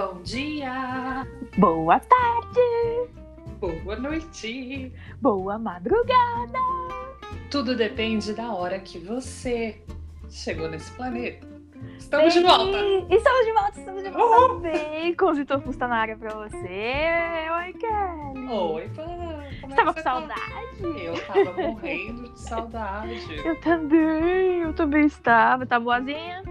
[0.00, 1.26] Bom dia,
[1.58, 3.10] Boa tarde,
[3.60, 4.90] boa noite.
[5.20, 6.58] boa madrugada.
[7.50, 9.82] Tudo depende da hora que você
[10.30, 11.46] chegou nesse planeta.
[11.98, 12.78] Estamos de volta.
[12.78, 14.70] Bem, Estamos de volta, estamos de volta.
[14.70, 16.56] Bacon de tofu está na área pra você.
[17.58, 18.48] Oi, Kelly.
[18.48, 19.42] Oi, Pan.
[19.42, 20.02] É Estava que você com tá?
[20.02, 21.04] saudade?
[21.04, 23.36] Eu tava morrendo de saudade.
[23.44, 25.66] Eu também, eu também estava.
[25.66, 26.42] Tá boazinha?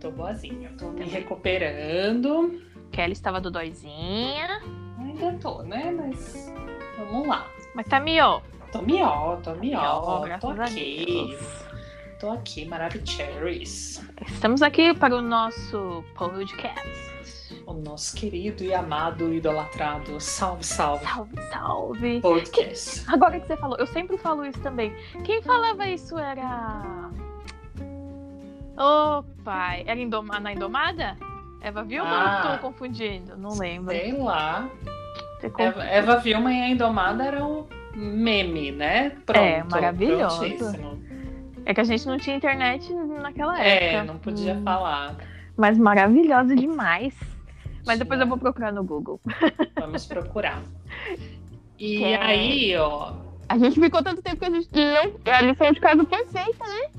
[0.00, 2.64] Tô boazinha, tô me recuperando.
[2.96, 4.58] Kelly estava dodóizinha.
[4.98, 5.90] Ainda tô, né?
[5.94, 6.50] Mas
[6.96, 7.46] vamos lá.
[7.74, 8.40] Mas tá mió.
[8.72, 10.20] Tô mió, tô mió.
[10.22, 11.38] graças Tô aqui.
[12.18, 14.02] Tô aqui, Maravicheries.
[14.26, 17.06] Estamos aqui para o nosso podcast.
[17.66, 22.20] O nosso querido e amado, idolatrado, salve, salve, Salve, salve.
[22.22, 23.04] podcast.
[23.08, 24.90] Agora que você falou, eu sempre falo isso também.
[25.22, 27.10] Quem falava isso era.
[28.78, 29.84] Ô, pai.
[29.86, 31.18] Era Indoma- na Indomada?
[31.60, 32.42] Eva Vilma Ah.
[32.52, 33.36] ou tô confundindo?
[33.36, 33.90] Não lembro.
[33.94, 34.68] Sei lá.
[35.58, 39.10] Eva, Eva Vilma e a Indomada eram meme, né?
[39.24, 39.38] Pronto.
[39.44, 40.38] É, maravilhoso.
[40.38, 41.02] prontíssimo.
[41.64, 44.04] É que a gente não tinha internet naquela É, época.
[44.12, 45.16] não podia Hum, falar.
[45.56, 47.14] Mas maravilhosa demais.
[47.86, 49.20] Mas depois eu vou procurar no Google.
[49.78, 50.62] Vamos procurar.
[51.78, 53.12] E é- aí, ó,
[53.48, 55.32] A gente ficou tanto tempo que a gente não.
[55.32, 56.90] A lição de casa foi feita, né?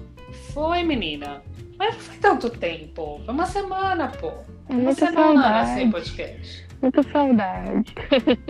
[0.57, 1.41] Foi, menina.
[1.77, 3.21] Mas não foi tanto tempo.
[3.23, 4.33] Foi uma semana, pô.
[4.67, 5.73] Uma Muita semana saudade.
[5.75, 6.67] sem podcast.
[6.81, 7.95] Muita saudade.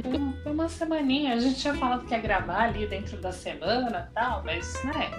[0.02, 1.34] Foi um- Foi uma semaninha.
[1.34, 5.12] A gente tinha falado que ia gravar ali dentro da semana e tal, mas, né?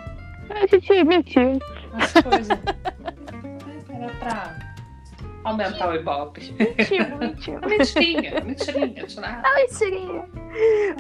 [0.51, 1.59] A gente mentiu.
[1.93, 2.59] As coisas.
[3.95, 4.59] Era pra
[5.45, 6.55] aumentar o ibope.
[6.59, 7.61] Mentiu, mentiu.
[7.61, 9.07] Mentirinha, mentirinha.
[9.07, 9.55] tinha nada.
[9.55, 10.25] Mentirinha.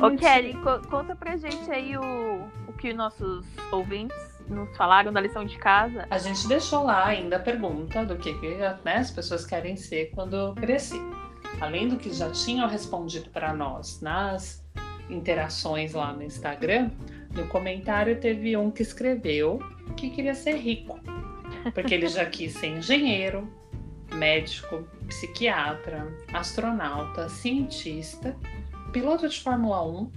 [0.03, 0.33] Ô, Mentira.
[0.34, 5.45] Kelly, co- conta pra gente aí o, o que nossos ouvintes nos falaram da lição
[5.45, 6.07] de casa.
[6.11, 10.11] A gente deixou lá ainda a pergunta do que, que, né, as pessoas querem ser
[10.15, 11.00] quando crescer.
[11.61, 14.65] Além do que já tinham respondido para nós nas
[15.11, 16.91] interações lá no Instagram,
[17.34, 19.59] no comentário teve um que escreveu
[19.97, 20.99] que queria ser rico.
[21.75, 23.49] Porque ele já quis ser engenheiro,
[24.15, 28.37] médico, psiquiatra, astronauta, cientista,
[28.93, 30.12] piloto de Fórmula 1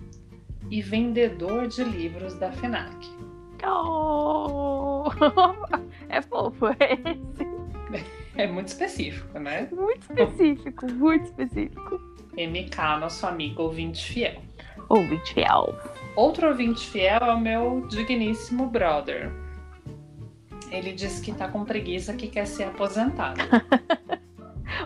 [0.69, 3.30] e vendedor de livros da FENAC.
[3.65, 5.09] Oh!
[6.09, 8.05] É fofo esse.
[8.35, 9.69] É muito específico, né?
[9.71, 12.01] Muito específico, muito específico.
[12.33, 14.41] MK, nosso amigo ouvinte fiel.
[14.89, 15.73] Ouvinte fiel.
[16.15, 19.31] Outro ouvinte fiel é o meu digníssimo brother.
[20.69, 23.39] Ele disse que tá com preguiça que quer ser aposentado.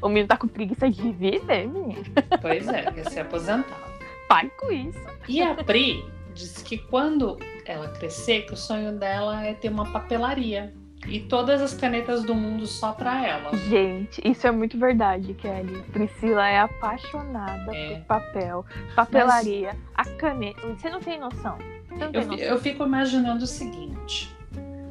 [0.02, 2.04] O menino tá com preguiça de viver, menino.
[2.42, 3.84] Pois é, quer ser aposentado.
[4.28, 5.00] Pare com isso.
[5.28, 6.04] E a Pri
[6.34, 10.74] disse que quando ela crescer, que o sonho dela é ter uma papelaria.
[11.08, 13.56] E todas as canetas do mundo só pra ela.
[13.56, 15.84] Gente, isso é muito verdade, Kelly.
[15.94, 17.96] Priscila é apaixonada É.
[17.96, 18.66] por papel,
[18.96, 20.62] papelaria, a caneta.
[20.68, 21.60] Você não tem noção.
[21.92, 22.46] Não tem Eu, noção.
[22.46, 24.36] eu fico imaginando o seguinte: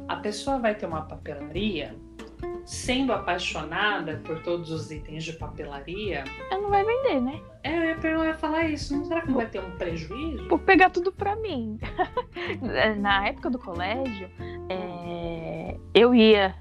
[0.07, 1.93] a pessoa vai ter uma papelaria,
[2.65, 6.23] sendo apaixonada por todos os itens de papelaria.
[6.49, 7.41] Ela não vai vender, né?
[7.63, 8.95] É, eu ia, falar isso.
[8.95, 10.47] Não será que não vai ter um prejuízo?
[10.47, 11.79] Por pegar tudo pra mim.
[12.99, 14.29] Na época do colégio,
[14.69, 16.55] é, eu ia.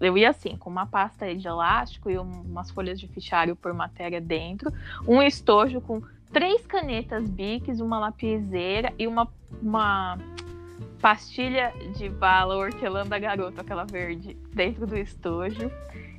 [0.00, 3.72] Eu ia assim, com uma pasta de elástico e um- umas folhas de fichário por
[3.72, 4.70] matéria dentro,
[5.08, 6.02] um estojo com
[6.32, 9.26] três canetas biques, uma lapiseira e uma,
[9.62, 10.18] uma
[11.00, 15.70] pastilha de bala hortelã da garoto, aquela verde, dentro do estojo.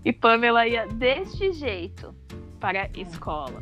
[0.06, 2.16] E Pamela ia deste jeito
[2.60, 3.62] para a escola.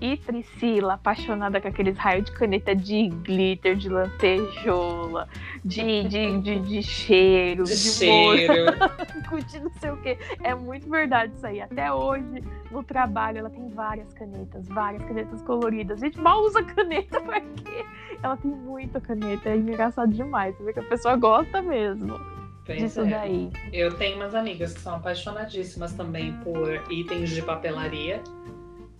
[0.00, 5.28] E Priscila, apaixonada com aqueles raios de caneta de glitter, de lantejola,
[5.64, 8.72] de, de, de, de cheiro, De de, cheiro.
[9.48, 10.18] de não sei o quê.
[10.42, 11.60] É muito verdade isso aí.
[11.60, 16.02] Até hoje, no trabalho, ela tem várias canetas, várias canetas coloridas.
[16.02, 17.84] A gente mal usa caneta pra quê?
[18.22, 19.48] Ela tem muita caneta.
[19.48, 20.56] É engraçado demais.
[20.56, 22.18] Você vê que a pessoa gosta mesmo
[22.64, 23.04] Pois disso é.
[23.04, 23.50] daí.
[23.72, 28.22] Eu tenho umas amigas que são apaixonadíssimas também por itens de papelaria.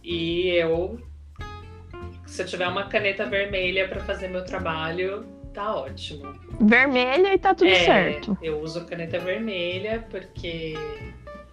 [0.04, 1.00] E eu,
[2.26, 5.24] se eu tiver uma caneta vermelha para fazer meu trabalho,
[5.54, 6.30] tá ótimo.
[6.60, 8.36] Vermelha e tá tudo É, certo.
[8.42, 10.74] Eu uso caneta vermelha porque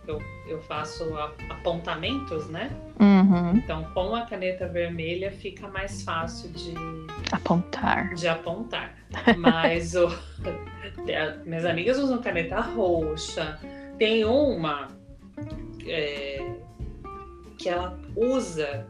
[0.06, 1.16] eu, eu faço
[1.50, 2.70] apontamentos, né?
[3.00, 3.56] Uhum.
[3.56, 6.74] Então, com a caneta vermelha fica mais fácil de,
[7.32, 8.14] Apontar.
[8.16, 8.96] de apontar.
[9.38, 10.10] Mas o,
[11.46, 13.58] minhas amigas usam caneta roxa.
[13.98, 14.88] Tem uma
[15.88, 16.31] é,
[17.62, 18.88] que ela usa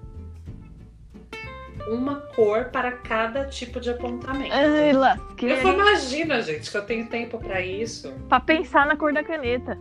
[1.87, 4.53] uma cor para cada tipo de apontamento.
[4.53, 5.57] Ai, Eu lasqueira.
[5.61, 8.13] falo, imagina, gente, que eu tenho tempo para isso.
[8.29, 9.77] Pra pensar na cor da caneta.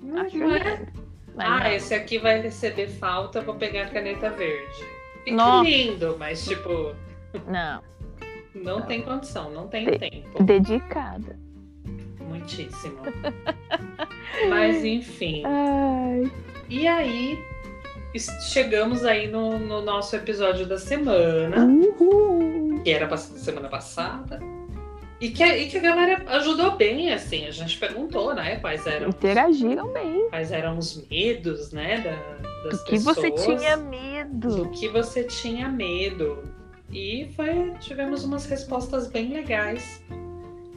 [0.00, 0.86] Não, Acho não é?
[1.38, 1.66] ah, não.
[1.68, 4.84] esse aqui vai receber falta, vou pegar a caneta verde.
[5.24, 5.68] Fica Nossa.
[5.68, 6.94] lindo, mas tipo.
[7.46, 7.82] Não.
[8.54, 8.86] Não, não.
[8.86, 10.42] tem condição, não tem De tempo.
[10.42, 11.38] Dedicada.
[12.20, 12.98] Muitíssimo.
[14.50, 15.42] mas enfim.
[15.46, 16.30] Ai.
[16.68, 17.38] E aí,
[18.52, 21.64] chegamos aí no, no nosso episódio da semana.
[21.64, 22.80] Uhul.
[22.82, 24.40] Que era pra semana passada.
[25.20, 27.46] E que, e que a galera ajudou bem, assim.
[27.46, 28.56] A gente perguntou, né?
[28.56, 29.08] Quais eram.
[29.08, 30.28] Interagiram bem.
[30.30, 32.00] Quais eram os medos, né?
[32.00, 34.56] Da, das do que pessoas, você tinha medo.
[34.56, 36.42] Do que você tinha medo.
[36.90, 40.02] E foi, tivemos umas respostas bem legais.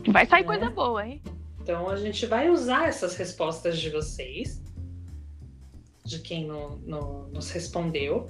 [0.08, 0.48] Vai sair né?
[0.48, 1.22] coisa boa, hein?
[1.62, 4.60] Então a gente vai usar essas respostas de vocês,
[6.04, 8.30] de quem no, no, nos respondeu,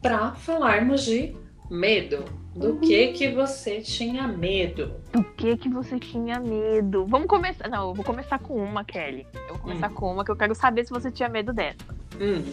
[0.00, 1.34] para falarmos de
[1.70, 2.24] medo.
[2.54, 2.80] Do uhum.
[2.80, 4.94] que que você tinha medo?
[5.12, 7.04] Do que que você tinha medo?
[7.06, 7.68] Vamos começar.
[7.68, 9.26] Não, eu vou começar com uma, Kelly.
[9.34, 9.94] Eu vou começar hum.
[9.94, 11.78] com uma que eu quero saber se você tinha medo dessa.
[12.20, 12.44] Hum.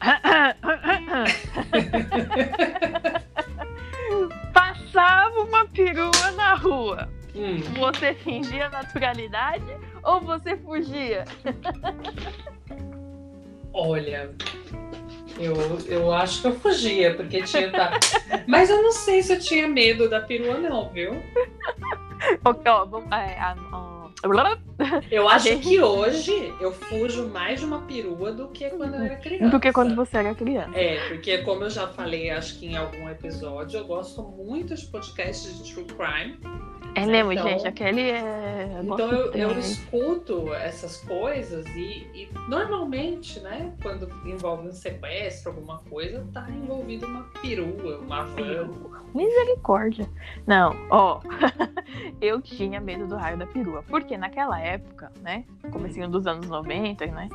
[4.52, 7.08] Passava uma perua na rua.
[7.34, 7.60] Hum.
[7.78, 9.64] Você fingia naturalidade
[10.02, 11.24] ou você fugia?
[13.72, 14.34] Olha,
[15.38, 15.54] eu,
[15.86, 17.70] eu acho que eu fugia, porque tinha.
[17.70, 17.92] Tá...
[18.46, 21.22] Mas eu não sei se eu tinha medo da perua, não, viu?
[22.44, 23.10] Ok, ó, vamos.
[23.10, 23.56] É, a,
[25.10, 29.16] eu acho que hoje eu fujo mais de uma perua do que quando eu era
[29.16, 29.48] criança.
[29.48, 30.78] Do que quando você era criança.
[30.78, 34.86] É, porque como eu já falei, acho que em algum episódio, eu gosto muito de
[34.86, 36.38] podcasts de true crime.
[36.94, 38.80] É mesmo, então, gente, aquele é.
[38.82, 45.78] Então eu, eu, escuto essas coisas e, e, normalmente, né, quando envolve um sequestro, alguma
[45.88, 48.70] coisa, tá envolvido uma perua, uma van.
[49.14, 50.08] Misericórdia.
[50.46, 51.20] Não, ó,
[52.20, 57.06] eu tinha medo do raio da perua, porque naquela época, né, comecinho dos anos 90,
[57.06, 57.28] né,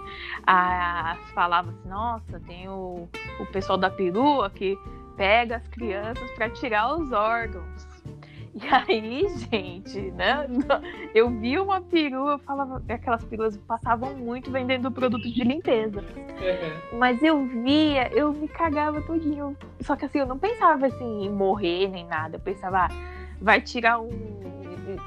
[0.45, 3.07] a, falava assim, nossa, tem o,
[3.39, 4.77] o pessoal da perua que
[5.15, 7.87] pega as crianças para tirar os órgãos.
[8.53, 10.47] E aí, gente, né?
[11.15, 16.01] Eu vi uma perua, falava, aquelas peruas passavam muito vendendo produto de limpeza.
[16.01, 16.99] Uhum.
[16.99, 19.55] Mas eu via, eu me cagava todinho.
[19.79, 22.35] Só que assim, eu não pensava assim em morrer nem nada.
[22.35, 22.89] Eu pensava, ah,
[23.39, 24.09] vai tirar um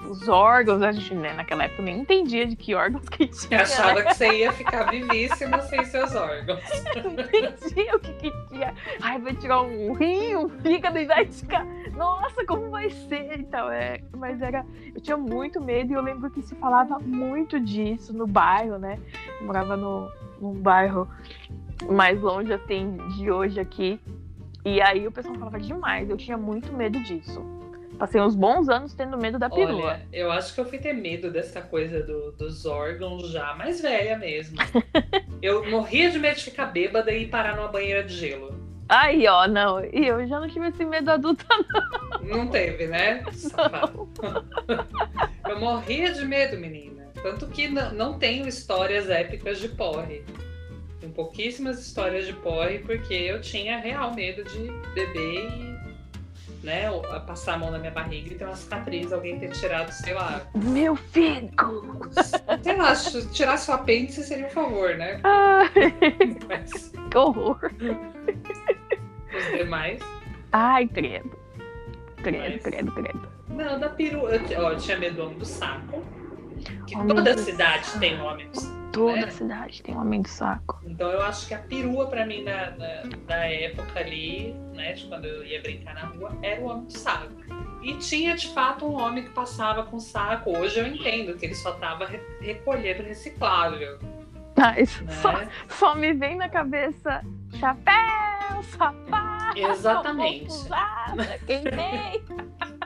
[0.09, 3.63] os órgãos, a gente né, naquela época nem entendia de que órgãos que tinha.
[3.63, 4.05] Achava né?
[4.05, 6.63] que você ia ficar vivíssima sem seus órgãos.
[7.03, 8.75] não entendia o que, que tinha.
[9.01, 11.65] Ai, vai tirar um rim, um fígado e vai ficar.
[11.95, 13.39] Nossa, como vai ser?
[13.39, 14.01] Então, é.
[14.17, 14.65] Mas era.
[14.95, 18.99] Eu tinha muito medo e eu lembro que se falava muito disso no bairro, né?
[19.41, 21.09] Eu morava no, num bairro
[21.91, 24.01] mais longe, assim, de hoje aqui.
[24.65, 26.11] E aí o pessoal falava demais.
[26.11, 27.58] Eu tinha muito medo disso.
[27.99, 29.87] Passei uns bons anos tendo medo da perua.
[29.87, 33.81] Olha, eu acho que eu fui ter medo dessa coisa do, dos órgãos já mais
[33.81, 34.57] velha mesmo.
[35.43, 38.57] eu morria de medo de ficar bêbada e parar numa banheira de gelo.
[38.89, 39.85] Aí, ó, não.
[39.85, 42.23] E eu já não tive esse medo adulta, não.
[42.23, 43.25] Não teve, né?
[45.49, 47.09] eu morria de medo, menina.
[47.21, 50.25] Tanto que não, não tenho histórias épicas de porre.
[51.01, 55.78] Tem pouquíssimas histórias de porre, porque eu tinha real medo de beber e
[56.63, 56.91] né,
[57.27, 60.43] passar a mão na minha barriga e ter uma cicatriz, alguém ter tirado, sei lá.
[60.55, 61.51] Meu filho!
[62.63, 65.21] Sei lá, se tirasse o apêndice seria um favor, né?
[65.25, 65.71] Ai,
[66.49, 66.93] Mas...
[67.11, 67.59] Que horror!
[69.37, 70.01] Os demais.
[70.53, 71.31] Ai, credo.
[72.23, 72.63] Credo, Mas...
[72.63, 73.29] credo, credo.
[73.49, 74.29] Não, da peru.
[74.29, 76.03] Eu, ó, eu tinha medo do saco.
[76.87, 78.01] Que homem toda cidade saco.
[78.01, 78.79] tem homem do saco.
[78.93, 79.31] Toda né?
[79.31, 80.81] cidade tem homem do saco.
[80.85, 85.07] Então eu acho que a perua para mim na, na, na, época ali, né, de
[85.07, 87.29] quando eu ia brincar na rua, era o homem do saco.
[87.83, 90.57] E tinha de fato um homem que passava com saco.
[90.57, 93.99] Hoje eu entendo que ele só tava re recolhendo reciclável.
[94.57, 95.13] Ah, isso né?
[95.13, 95.33] só,
[95.69, 97.23] só, me vem na cabeça
[97.61, 99.59] chapéu, sapato.
[99.59, 100.49] Exatamente.
[101.47, 102.25] quem tem?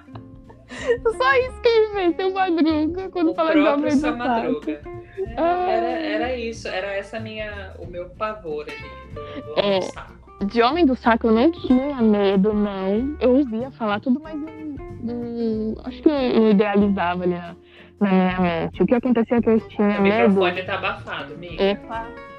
[1.17, 4.61] Só isso que me vem, seu madruga, quando o fala de homem do saco.
[5.37, 5.71] Ah.
[5.71, 10.47] Era, era isso, era essa minha, o meu pavor ali do, do é, saco.
[10.47, 13.17] De homem do saco eu não tinha medo, não.
[13.21, 17.57] Eu ouvia falar tudo, mas não, acho que eu idealizava ali na,
[18.01, 18.83] na, minha mente.
[18.83, 20.25] O que acontecia é que eu tinha o medo.
[20.25, 21.63] O microfone tá abafado, amiga.
[21.63, 22.32] Epa, eu.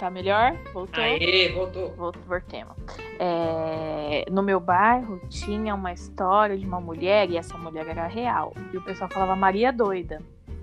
[0.00, 0.56] Tá melhor?
[0.72, 1.04] Voltou?
[1.04, 1.94] Aê, voltou.
[2.26, 2.74] Voltemos.
[3.18, 8.54] É, no meu bairro tinha uma história de uma mulher, e essa mulher era real.
[8.72, 10.22] E o pessoal falava Maria Doida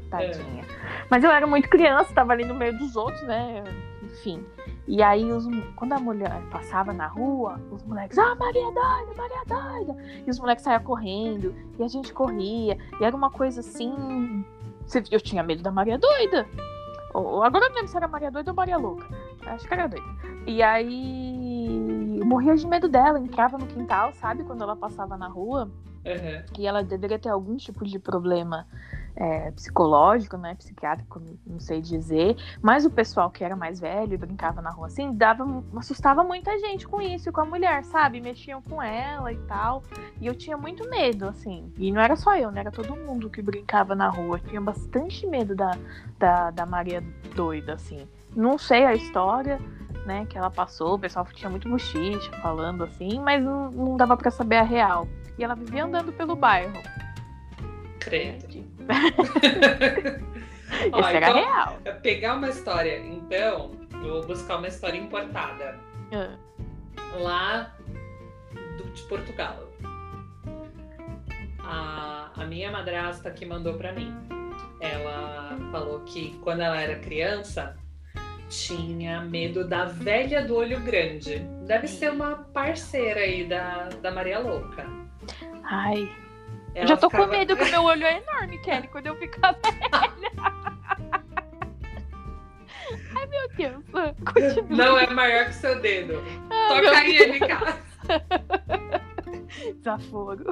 [0.09, 0.63] tadinha.
[0.63, 1.05] É.
[1.09, 3.63] Mas eu era muito criança, tava ali no meio dos outros, né?
[4.03, 4.43] Enfim.
[4.87, 9.43] E aí, os, quando a mulher passava na rua, os moleques, ah, Maria doida, Maria
[9.45, 9.97] doida.
[10.25, 12.75] E os moleques saíam correndo, e a gente corria.
[12.99, 14.43] E era uma coisa assim.
[15.11, 16.47] Eu tinha medo da Maria doida.
[17.13, 19.07] Agora eu não lembro se era Maria Doida ou Maria Louca.
[19.47, 20.05] Acho que era doida.
[20.45, 24.43] E aí eu morria de medo dela, entrava no quintal, sabe?
[24.43, 25.69] Quando ela passava na rua.
[26.05, 26.43] Uhum.
[26.57, 28.65] E ela deveria ter algum tipo de problema
[29.17, 34.17] é, psicológico, né, psiquiátrico, não sei dizer, mas o pessoal que era mais velho e
[34.17, 35.43] brincava na rua assim, dava,
[35.75, 38.21] assustava muita gente com isso, com a mulher, sabe?
[38.21, 39.83] Mexiam com ela e tal.
[40.21, 41.73] E eu tinha muito medo, assim.
[41.77, 42.61] E não era só eu, né?
[42.61, 44.37] Era todo mundo que brincava na rua.
[44.37, 45.71] Eu tinha bastante medo da,
[46.19, 47.03] da, da Maria
[47.35, 48.07] doida, assim.
[48.37, 49.59] Não sei a história,
[50.05, 54.15] né, que ela passou, o pessoal tinha muito bochicha falando assim, mas não, não dava
[54.15, 55.07] para saber a real.
[55.39, 56.79] E ela vivia andando pelo bairro.
[57.99, 58.63] Credo.
[60.93, 61.79] Ó, Esse era então, real.
[62.03, 65.79] Pegar uma história, então, eu vou buscar uma história importada.
[66.13, 66.35] Ah.
[67.19, 67.73] Lá
[68.77, 69.67] do, de Portugal.
[71.63, 74.15] A, a minha madrasta que mandou para mim.
[74.79, 77.75] Ela falou que quando ela era criança
[78.49, 81.39] tinha medo da velha do olho grande.
[81.65, 84.85] Deve ser uma parceira aí da, da Maria Louca.
[85.63, 86.09] Ai,
[86.73, 87.27] ela já tô ficava...
[87.27, 90.31] com medo que o meu olho é enorme, Kelly, quando eu ficar velha.
[93.15, 93.83] Ai, meu Deus.
[94.23, 94.77] Continua.
[94.77, 96.23] Não é maior que seu dedo.
[96.49, 97.47] Ah, Toca aí, MK.
[99.77, 100.45] Desaforo.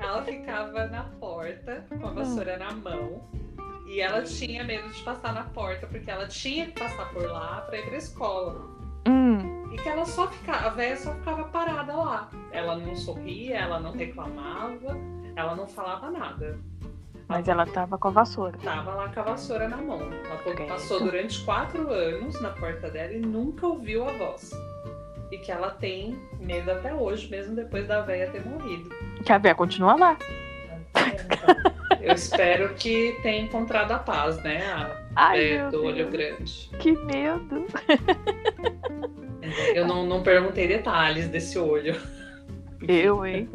[0.00, 3.41] Ela ficava na porta com a vassoura na mão.
[3.92, 7.60] E ela tinha medo de passar na porta, porque ela tinha que passar por lá
[7.60, 8.66] para ir pra escola.
[9.06, 9.70] Hum.
[9.70, 12.30] E que ela só ficava, a velha só ficava parada lá.
[12.52, 14.96] Ela não sorria, ela não reclamava,
[15.36, 16.58] ela não falava nada.
[17.28, 18.56] Mas ela tava com a vassoura.
[18.64, 20.00] Tava lá com a vassoura na mão.
[20.00, 24.52] Ela passou durante quatro anos na porta dela e nunca ouviu a voz.
[25.30, 28.88] E que ela tem medo até hoje, mesmo depois da velha ter morrido.
[29.22, 30.16] Que a velha continua lá.
[30.64, 34.64] Então, eu espero que tenha encontrado a paz, né?
[34.66, 36.70] A Ai, do olho grande.
[36.78, 37.66] Que medo!
[39.74, 42.00] Eu não, não perguntei detalhes desse olho.
[42.86, 43.48] Eu, hein?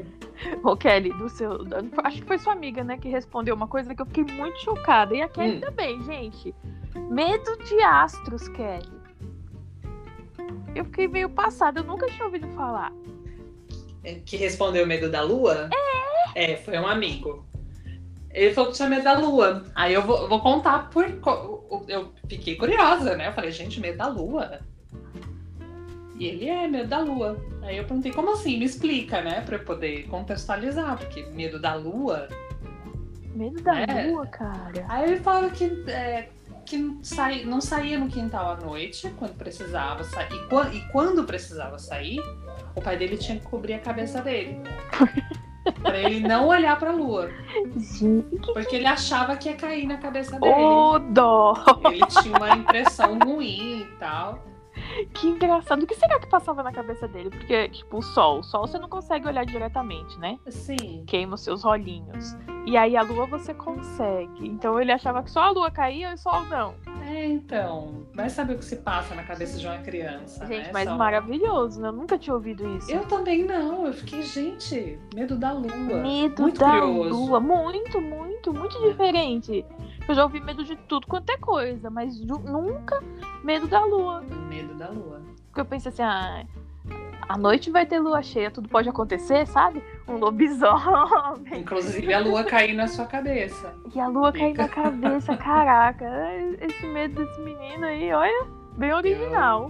[0.63, 1.66] Ô, Kelly, do seu.
[2.04, 5.16] Acho que foi sua amiga, né, que respondeu uma coisa que eu fiquei muito chocada.
[5.16, 5.62] E a Kelly hum.
[5.62, 6.54] também, gente.
[7.10, 8.98] Medo de astros, Kelly.
[10.75, 12.94] Eu fiquei meio passada, eu nunca tinha ouvido falar.
[14.04, 15.70] É, que respondeu medo da lua?
[16.36, 16.51] É!
[16.51, 17.46] É, foi um amigo.
[18.38, 19.63] Ele falou que tinha medo da lua.
[19.74, 21.06] Aí eu vou, vou contar por.
[21.88, 23.29] Eu fiquei curiosa, né?
[23.29, 24.60] Eu falei, gente, medo da lua?
[26.20, 27.44] E ele é medo da lua.
[27.63, 28.60] Aí eu perguntei, como assim?
[28.60, 29.41] Me explica, né?
[29.41, 32.27] Pra eu poder contextualizar, porque medo da lua.
[33.34, 34.12] Medo da é...
[34.12, 34.86] lua, cara.
[34.88, 36.29] Aí ele falava que, é,
[36.63, 40.29] que sai, não saía no quintal à noite, quando precisava sair.
[40.32, 42.22] E, e quando precisava sair,
[42.75, 44.62] o pai dele tinha que cobrir a cabeça dele.
[45.82, 47.30] Pra ele não olhar pra lua.
[47.76, 48.54] Gente.
[48.54, 50.54] Porque ele achava que ia cair na cabeça dele.
[50.54, 51.54] Ô, dó!
[51.86, 54.44] Ele tinha uma impressão ruim e tal.
[55.13, 55.84] Que engraçado.
[55.84, 57.29] O que será que passava na cabeça dele?
[57.29, 58.39] Porque, tipo, o sol.
[58.39, 60.38] O sol você não consegue olhar diretamente, né?
[60.48, 61.03] Sim.
[61.05, 62.36] Queima os seus olhinhos.
[62.65, 64.48] E aí a lua você consegue.
[64.48, 66.75] Então ele achava que só a lua caía e o sol não.
[67.07, 68.05] É, então.
[68.13, 70.46] Vai saber o que se passa na cabeça de uma criança.
[70.46, 70.72] Gente, né?
[70.74, 70.98] mas Só...
[70.98, 71.88] maravilhoso, né?
[71.88, 72.91] Eu nunca tinha ouvido isso.
[72.91, 73.88] Eu também não.
[73.88, 76.01] Eu fiquei, gente, medo da lua.
[76.01, 77.10] Medo muito da curioso.
[77.10, 77.39] lua.
[77.39, 79.65] Muito, muito, muito diferente.
[80.08, 83.04] Eu já ouvi medo de tudo quanto é coisa, mas nunca
[83.44, 84.22] medo da lua.
[84.22, 85.22] Medo da lua.
[85.48, 86.46] Porque eu pensei assim, ah,
[87.28, 89.84] à noite vai ter lua cheia, tudo pode acontecer, sabe?
[90.08, 91.60] Um lobisomem.
[91.60, 93.74] Inclusive a lua cair na sua cabeça.
[93.94, 96.06] E a lua cair na cabeça, caraca.
[96.62, 98.48] Esse medo desse menino aí, olha,
[98.78, 99.68] bem original.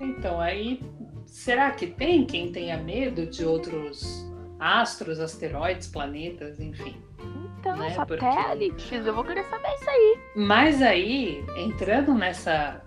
[0.00, 0.82] Então, aí,
[1.26, 4.26] será que tem quem tenha medo de outros
[4.58, 6.96] astros, asteroides, planetas, enfim?
[7.88, 7.94] Né?
[7.94, 9.08] satélites, Porque...
[9.08, 10.18] eu vou querer saber isso aí.
[10.34, 12.82] Mas aí, entrando nessa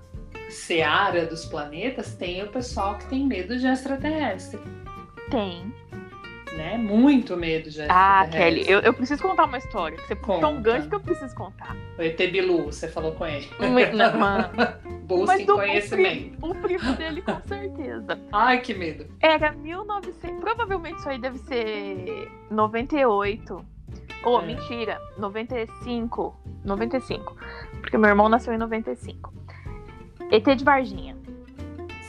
[0.50, 4.60] seara dos planetas, tem o pessoal que tem medo de extraterrestre.
[5.30, 5.74] Tem.
[6.56, 6.78] Né?
[6.78, 9.98] Muito medo de Ah, Kelly, eu, eu preciso contar uma história.
[10.00, 11.76] Você puxou um gancho que eu preciso contar.
[11.98, 13.48] O ET Bilu, você falou com ele.
[13.94, 14.50] Não, mano.
[15.04, 16.38] Busquem conhecimento.
[16.46, 18.20] O primo, o primo dele, com certeza.
[18.32, 19.08] Ai, que medo.
[19.22, 20.40] Era 1900.
[20.40, 23.66] Provavelmente isso aí deve ser 98.
[24.24, 24.46] Oh, é.
[24.46, 26.36] mentira, 95.
[26.64, 27.36] 95.
[27.80, 29.34] Porque meu irmão nasceu em 95.
[30.32, 31.18] ET de Varginha.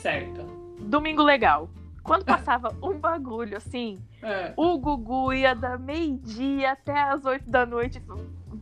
[0.00, 0.42] Certo.
[0.80, 1.68] Domingo Legal.
[2.02, 4.52] Quando passava um bagulho assim, é.
[4.56, 8.02] o Gugu ia da meio-dia até as oito da noite,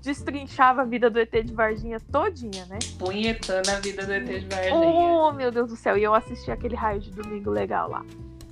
[0.02, 2.78] destrinchava a vida do ET de Varginha todinha, né?
[2.98, 4.74] Punhetando a vida do ET de Varginha.
[4.74, 5.96] Oh, meu Deus do céu.
[5.96, 8.04] E eu assisti aquele raio de Domingo Legal lá.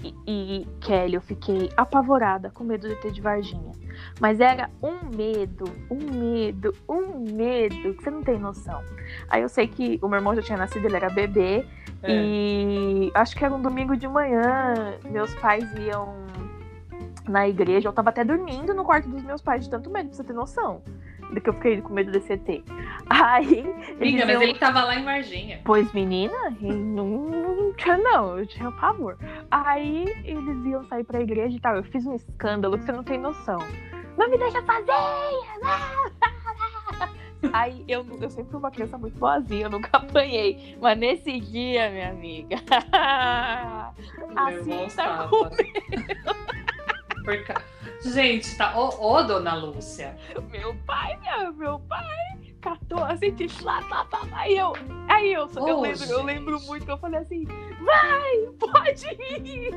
[0.02, 3.73] E, e, Kelly, eu fiquei apavorada com medo de ter de Varginha.
[4.21, 8.83] Mas era um medo, um medo, um medo que você não tem noção.
[9.28, 11.67] Aí eu sei que o meu irmão já tinha nascido, ele era bebê.
[12.02, 12.12] É.
[12.12, 14.97] E acho que era um domingo de manhã.
[15.11, 16.14] Meus pais iam
[17.28, 17.88] na igreja.
[17.88, 20.33] Eu tava até dormindo no quarto dos meus pais, de tanto medo, pra você ter
[20.33, 20.81] noção
[21.33, 22.65] do que eu fiquei com medo desse ET.
[23.09, 23.61] Aí.
[24.01, 25.61] Amiga, mas ele tava lá em Varginha.
[25.65, 29.17] Pois, menina, não, não tinha, não, eu tinha pavor.
[29.51, 31.77] Aí eles iam sair pra igreja e tal.
[31.77, 33.59] Eu fiz um escândalo que você não tem noção.
[34.17, 34.93] Não me deixa fazer!
[37.53, 40.77] Aí eu, eu sempre fui uma criança muito boazinha, eu nunca apanhei.
[40.81, 42.57] Mas nesse dia, minha amiga.
[44.37, 45.49] assim tá com
[47.25, 47.78] Por causa.
[48.02, 48.78] Gente, tá.
[48.78, 50.17] Ô, ô, dona Lúcia.
[50.50, 54.73] Meu pai, meu, meu pai catou assim, de lá, lá, lá, aí eu.
[55.09, 57.45] Aí eu, oh, eu, lembro, eu lembro muito que eu falei assim:
[57.85, 59.71] vai, pode ir,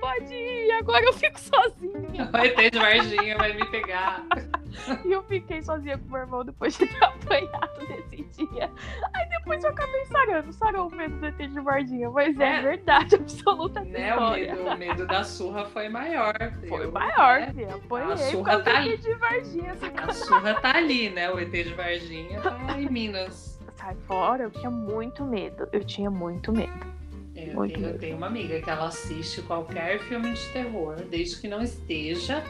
[0.00, 2.26] pode ir, agora eu fico sozinha.
[2.30, 4.24] Vai ter de Varginha, vai me pegar.
[5.04, 8.70] e eu fiquei sozinha com meu irmão depois de ter apanhado nesse dia.
[9.14, 12.62] Aí depois eu acabei sarando, sarou o medo do ET de Varginha, mas é, é
[12.62, 16.34] verdade absoluta né, o medo, o medo da surra foi maior.
[16.68, 17.52] Foi eu, maior, né?
[17.52, 17.74] filha.
[17.74, 18.96] Apanhei a surra tá ali.
[18.98, 19.76] de Varginha.
[19.96, 21.30] A surra tá ali, né?
[21.30, 22.09] O ET de Varginha
[22.42, 23.58] tá em Minas.
[23.74, 25.68] Sai fora, eu tinha muito medo.
[25.72, 26.86] Eu tinha muito medo.
[27.34, 27.96] Eu, muito tenho, medo.
[27.96, 32.44] eu tenho uma amiga que ela assiste qualquer filme de terror, desde que não esteja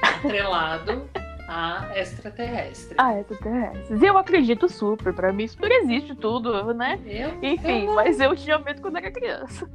[0.00, 1.08] atrelado
[1.48, 2.94] a extraterrestre.
[2.98, 4.02] A extraterrestres.
[4.02, 7.00] Eu acredito super, pra mim super existe tudo, né?
[7.06, 9.68] Eu, Enfim, eu mas eu tinha medo quando era criança.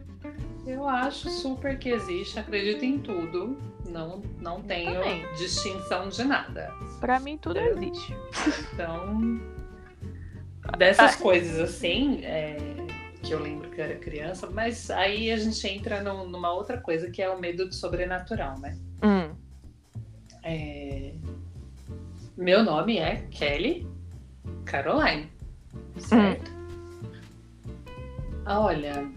[0.66, 3.58] Eu acho super que existe, acredito em tudo.
[3.94, 5.02] Não, não tenho
[5.38, 6.74] distinção de nada.
[7.00, 8.18] Pra mim tudo eu, existe.
[8.74, 9.40] Então,
[10.80, 11.18] dessas ah.
[11.18, 12.58] coisas assim, é,
[13.22, 16.82] que eu lembro que eu era criança, mas aí a gente entra no, numa outra
[16.82, 18.76] coisa que é o medo do sobrenatural, né?
[19.04, 19.36] Hum.
[20.42, 21.14] É,
[22.36, 23.88] meu nome é Kelly
[24.66, 25.30] Caroline,
[26.00, 26.52] certo?
[26.52, 26.64] Hum.
[28.46, 29.08] Olha,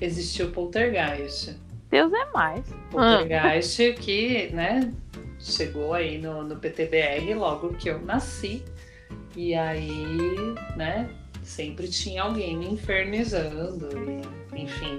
[0.00, 1.56] existiu Poltergeist.
[1.90, 2.64] Deus é mais.
[2.90, 3.94] Poltergeist hum.
[3.94, 4.92] que, né,
[5.38, 8.62] chegou aí no, no PTBR logo que eu nasci.
[9.36, 11.08] E aí, né,
[11.42, 13.88] sempre tinha alguém me infernizando,
[14.52, 14.98] e, enfim,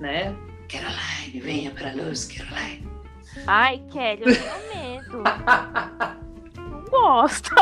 [0.00, 0.34] né?
[0.68, 2.86] Caroline, venha pra luz, Caroline.
[3.46, 5.22] Ai, Kelly, eu tenho medo.
[6.60, 7.54] Não gosto.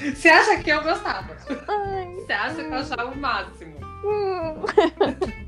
[0.00, 1.36] Você acha que eu gostava?
[1.68, 3.76] Ai, Você acha que eu achava o máximo?
[4.04, 4.62] Hum.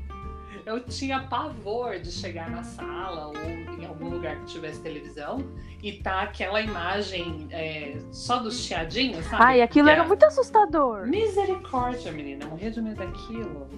[0.65, 5.37] eu tinha pavor de chegar na sala ou em algum lugar que tivesse televisão
[5.81, 9.43] e tá aquela imagem é, só dos chiadinhos, sabe?
[9.43, 11.05] Ai, aquilo era, era muito assustador.
[11.07, 13.69] Misericórdia, menina, morria de medo daquilo.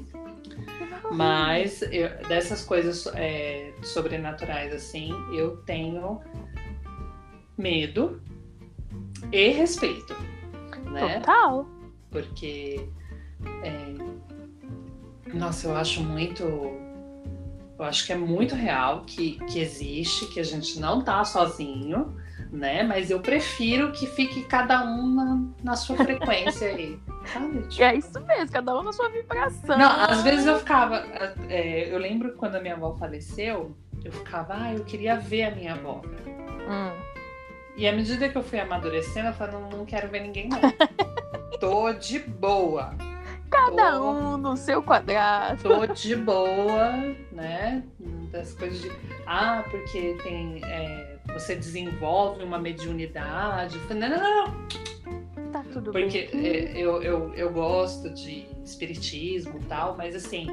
[1.11, 6.21] Mas eu, dessas coisas é, sobrenaturais, assim, eu tenho
[7.57, 8.21] medo
[9.31, 10.15] e respeito.
[10.85, 11.19] Né?
[11.19, 11.67] Total.
[12.09, 12.89] Porque.
[13.63, 14.16] É,
[15.33, 16.43] nossa, eu acho muito.
[16.43, 22.15] Eu acho que é muito real que, que existe, que a gente não tá sozinho
[22.51, 22.83] né?
[22.83, 26.99] Mas eu prefiro que fique cada um na, na sua frequência aí.
[27.25, 27.61] Sabe?
[27.67, 27.83] Tipo...
[27.83, 29.77] É isso mesmo, cada um na sua vibração.
[29.77, 31.05] Não, às vezes eu ficava.
[31.49, 35.51] É, eu lembro quando a minha avó faleceu, eu ficava, ah, eu queria ver a
[35.51, 36.01] minha avó.
[36.69, 36.91] Hum.
[37.75, 40.59] E à medida que eu fui amadurecendo, eu falei, não, não quero ver ninguém, não.
[41.59, 42.93] Tô de boa.
[43.49, 45.63] Cada tô, um no seu quadrado.
[45.63, 46.91] Tô de boa,
[47.31, 47.83] né?
[48.31, 48.91] Das coisas de.
[49.25, 50.61] Ah, porque tem.
[50.65, 53.77] É, você desenvolve uma mediunidade.
[53.89, 54.67] Não, não, não.
[55.51, 56.45] Tá tudo Porque bem.
[56.45, 60.47] É, eu, eu, eu gosto de espiritismo e tal, mas assim,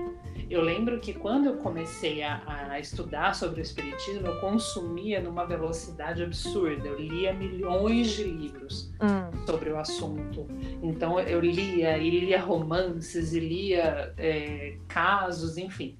[0.48, 5.44] eu lembro que quando eu comecei a, a, estudar sobre o espiritismo, eu consumia numa
[5.44, 6.86] velocidade absurda.
[6.86, 9.23] Eu lia milhões de livros hum.
[9.46, 10.46] Sobre o assunto.
[10.82, 15.98] Então eu lia e lia romances e lia é, casos, enfim.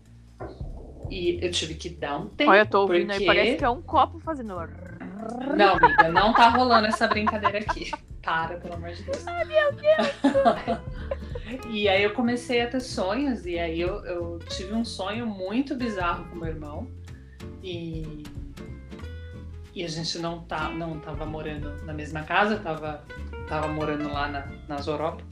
[1.10, 2.50] E eu tive que dar um tempo.
[2.50, 3.22] Olha, eu tô ouvindo porque...
[3.22, 4.54] aí, parece que é um copo fazendo.
[5.56, 7.90] Não, amiga, não tá rolando essa brincadeira aqui.
[8.22, 9.26] Para, pelo amor de Deus.
[9.26, 10.78] Ai, meu Deus!
[11.68, 15.74] e aí eu comecei a ter sonhos, e aí eu, eu tive um sonho muito
[15.74, 16.88] bizarro com meu irmão.
[17.62, 18.24] E,
[19.74, 23.04] e a gente não, tá, não tava morando na mesma casa, tava,
[23.48, 25.22] tava morando lá na, nas Europa.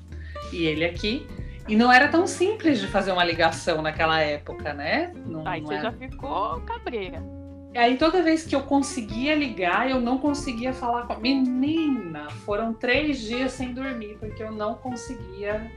[0.53, 1.27] E ele aqui.
[1.69, 5.13] E não era tão simples de fazer uma ligação naquela época, né?
[5.25, 5.83] Não, Aí não você era...
[5.85, 7.23] já ficou cabreira.
[7.73, 12.29] E aí toda vez que eu conseguia ligar, eu não conseguia falar com a menina.
[12.45, 15.71] Foram três dias sem dormir, porque eu não conseguia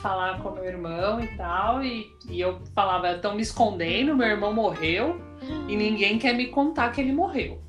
[0.00, 4.54] falar com meu irmão e tal, e, e eu falava, estão me escondendo, meu irmão
[4.54, 5.20] morreu,
[5.68, 7.60] e ninguém quer me contar que ele morreu.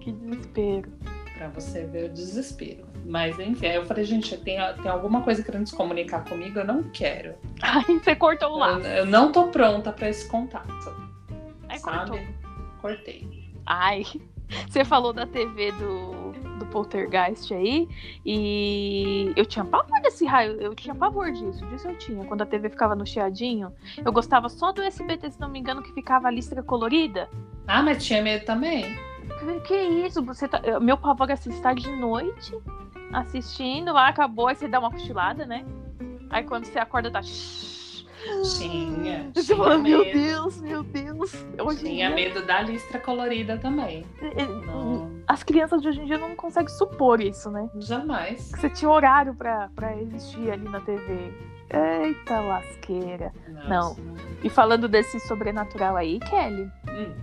[0.00, 0.90] Que desespero.
[1.38, 2.84] Pra você ver o desespero.
[3.06, 6.66] Mas enfim, aí eu falei, gente, tem, tem alguma coisa querendo se comunicar comigo, eu
[6.66, 7.36] não quero.
[7.62, 8.86] Aí você cortou o laço.
[8.86, 10.72] Eu, eu não tô pronta pra esse contato.
[10.82, 11.08] Sabe?
[11.80, 12.18] cortou.
[12.80, 13.52] Cortei.
[13.64, 14.04] Ai,
[14.68, 17.88] você falou da TV do, do Poltergeist aí,
[18.24, 22.24] e eu tinha pavor desse raio, eu tinha pavor disso, disso eu tinha.
[22.24, 23.72] Quando a TV ficava no chiadinho,
[24.04, 27.28] eu gostava só do SBT, se não me engano, que ficava a listra colorida.
[27.66, 28.98] Ah, mas tinha medo também.
[29.64, 29.74] Que-
[30.06, 30.22] isso?
[30.24, 30.60] Você tá...
[30.80, 32.56] Meu pavor é assim, estar de noite
[33.12, 35.64] assistindo, lá acabou, aí você dá uma cochilada, né?
[36.30, 37.20] Aí quando você acorda, tá.
[38.58, 39.30] Tinha.
[39.34, 40.12] Você fala, meu medo.
[40.18, 41.32] Deus, meu Deus.
[41.58, 44.04] Hoje Tinha dia, medo da listra colorida também.
[44.20, 47.70] eh, Não, As crianças de hoje em dia não conseguem supor isso, né?
[47.78, 48.52] jamais.
[48.52, 51.32] Que Você tinha horário pra, pra existir ali na TV.
[51.70, 53.32] Eita lasqueira.
[53.68, 54.00] Nossa.
[54.42, 57.14] E falando desse sobrenatural aí, Kelly, Hum,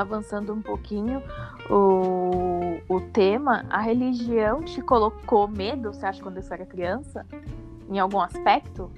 [0.00, 1.22] avançando um pouquinho
[1.70, 7.26] o, o tema, a religião te colocou medo, você acha, quando você era criança?
[7.90, 8.90] Em algum aspecto?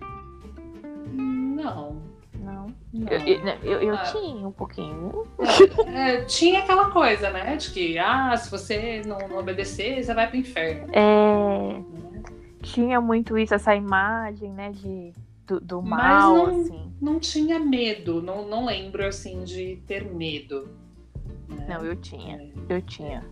[1.13, 1.97] Não.
[2.41, 2.67] Não.
[2.93, 3.07] não.
[3.11, 4.03] Eu, eu, eu- eu Ah.
[4.05, 5.25] tinha um pouquinho.
[5.87, 7.57] É, tinha aquela coisa, né?
[7.57, 10.89] De que, ah, se você não, não obedecer, você vai pro inferno.
[10.93, 12.23] É, né?
[12.63, 15.13] tinha muito isso, essa imagem, né, de,
[15.47, 16.93] do, do Mas mal, não- assim.
[17.01, 20.69] Não tinha medo, não, não lembro assim de ter medo.
[21.69, 23.25] Não, eu tinha, É, eu tinha.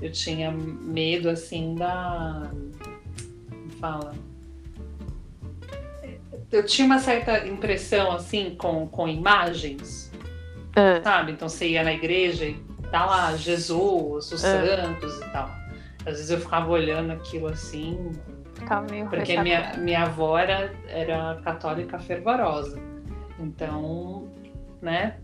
[0.00, 2.50] Eu tinha medo assim da.
[3.50, 4.14] Como fala?
[6.50, 10.10] Eu tinha uma certa impressão assim com, com imagens,
[10.76, 11.32] Ah, sabe?
[11.32, 12.54] Então você ia na igreja e
[12.90, 14.76] tá lá Jesus, os É.
[14.76, 15.50] santos e tal.
[16.00, 18.12] Às vezes eu ficava olhando aquilo assim,
[18.54, 22.80] ficava meio porque minha, minha avó era, era católica fervorosa.
[23.38, 24.28] Então,
[24.80, 25.18] né?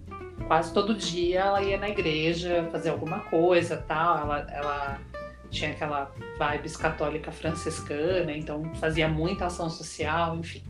[0.46, 4.18] Quase todo dia ela ia na igreja fazer alguma coisa tal.
[4.18, 4.98] Ela, ela
[5.50, 10.62] tinha aquela vibes católica franciscana, então fazia muita ação social, enfim.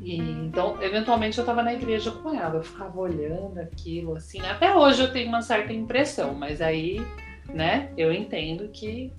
[0.00, 4.40] E, então, eventualmente eu estava na igreja com ela, eu ficava olhando aquilo assim.
[4.40, 7.00] Até hoje eu tenho uma certa impressão, mas aí,
[7.48, 9.12] né, eu entendo que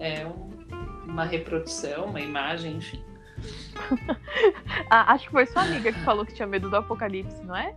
[0.00, 0.50] é um-
[1.06, 3.02] uma reprodução, uma imagem, enfim.
[4.90, 7.74] Ah, acho que foi sua amiga que falou que tinha medo do apocalipse, não é?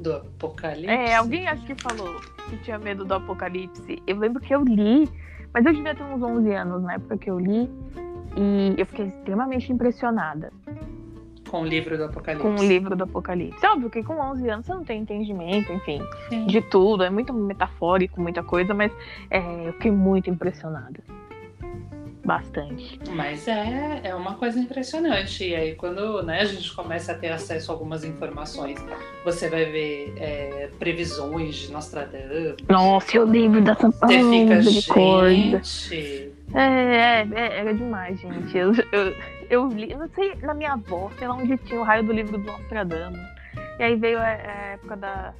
[0.00, 0.86] Do apocalipse.
[0.86, 4.02] É, alguém acho que falou que tinha medo do apocalipse.
[4.06, 5.08] Eu lembro que eu li,
[5.52, 7.70] mas eu devia ter uns 11 anos na época que eu li,
[8.36, 10.52] e eu fiquei extremamente impressionada
[11.50, 12.48] Com o livro do apocalipse.
[12.48, 13.66] com o livro do apocalipse.
[13.66, 16.46] Óbvio que com 11 anos você não tem entendimento, enfim, Sim.
[16.46, 18.92] de tudo, é muito metafórico, muita coisa, mas
[19.30, 21.02] é, eu fiquei muito impressionada.
[22.24, 22.98] Bastante.
[23.10, 25.44] Mas é, é uma coisa impressionante.
[25.44, 28.78] E aí, quando né, a gente começa a ter acesso a algumas informações,
[29.24, 32.56] você vai ver é, previsões de Nostradamus.
[32.68, 36.32] Nossa, eu lembro dessa Você fica, gente.
[36.54, 38.56] É, é, é, era demais, gente.
[38.56, 39.16] Eu, eu,
[39.48, 42.38] eu li, não sei, na minha avó, sei lá onde tinha o raio do livro
[42.38, 43.20] do Nostradamus.
[43.78, 45.32] E aí veio a, a época da.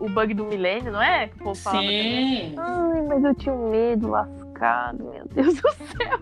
[0.00, 1.28] O bug do milênio, não é?
[1.28, 1.86] Que o povo falava.
[1.86, 2.54] Sim.
[2.56, 4.45] Ai, mas eu tinha um medo lascado,
[4.94, 6.18] meu Deus do céu.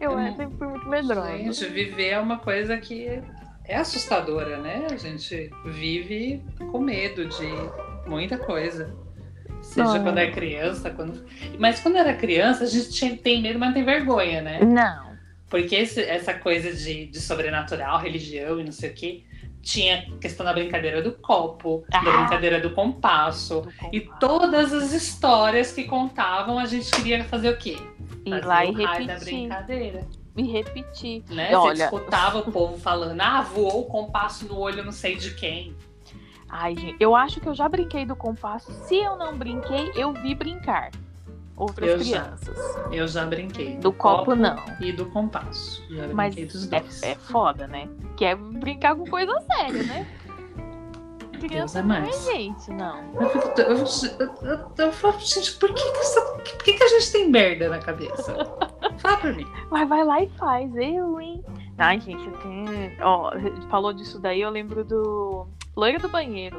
[0.00, 0.28] Eu É.
[0.28, 1.36] é, sempre fui muito medrosa.
[1.36, 3.22] Gente, viver é uma coisa que
[3.66, 4.86] é assustadora, né?
[4.90, 8.94] A gente vive com medo de muita coisa.
[9.62, 10.02] Seja Não.
[10.02, 11.24] quando é criança, quando.
[11.58, 14.60] Mas quando era criança, a gente tem medo, mas não tem vergonha, né?
[14.62, 15.14] Não.
[15.48, 19.24] Porque esse- essa coisa de, de sobrenatural, religião e não sei o quê,
[19.64, 22.02] tinha questão da brincadeira do copo, da Ah.
[22.02, 23.62] brincadeira do compasso.
[23.62, 24.20] do E compasso.
[24.20, 27.76] todas as histórias que contavam, a gente queria fazer o quê?
[28.24, 29.18] Ir Fazer lá e da repetir.
[29.24, 30.06] brincadeira.
[30.36, 31.22] E repetir.
[31.30, 31.46] Né?
[31.46, 35.16] E Você olha- escutava o povo falando, ah, voou o compasso no olho não sei
[35.16, 35.74] de quem.
[36.48, 38.70] Ai, gente, eu acho que eu já brinquei do compasso.
[38.86, 40.90] Se eu não brinquei, eu vi brincar.
[41.56, 42.20] Outras Eu já.
[42.22, 42.76] crianças.
[42.90, 43.76] Eu já brinquei.
[43.76, 44.56] Do copo, não.
[44.80, 45.82] E do compasso.
[45.88, 47.02] Já Mas brinquei dos é, dois.
[47.02, 47.88] é foda, né?
[48.16, 50.06] Que é brincar com coisa séria, né?
[51.40, 52.24] Criança Deus é não é mais.
[52.24, 52.98] gente, não.
[53.14, 53.30] Eu,
[53.64, 57.12] eu, eu, eu, eu falo, gente, por que, que, essa- por que, que a gente
[57.12, 58.34] tem merda na cabeça?
[58.98, 59.46] Fala pra mim.
[59.70, 61.44] Mas vai lá e faz, eu, hein?
[61.76, 62.70] Ai, gente, eu tenho.
[63.02, 63.32] Ó,
[63.68, 65.46] falou disso daí, eu lembro do.
[65.76, 66.58] Loira do banheiro.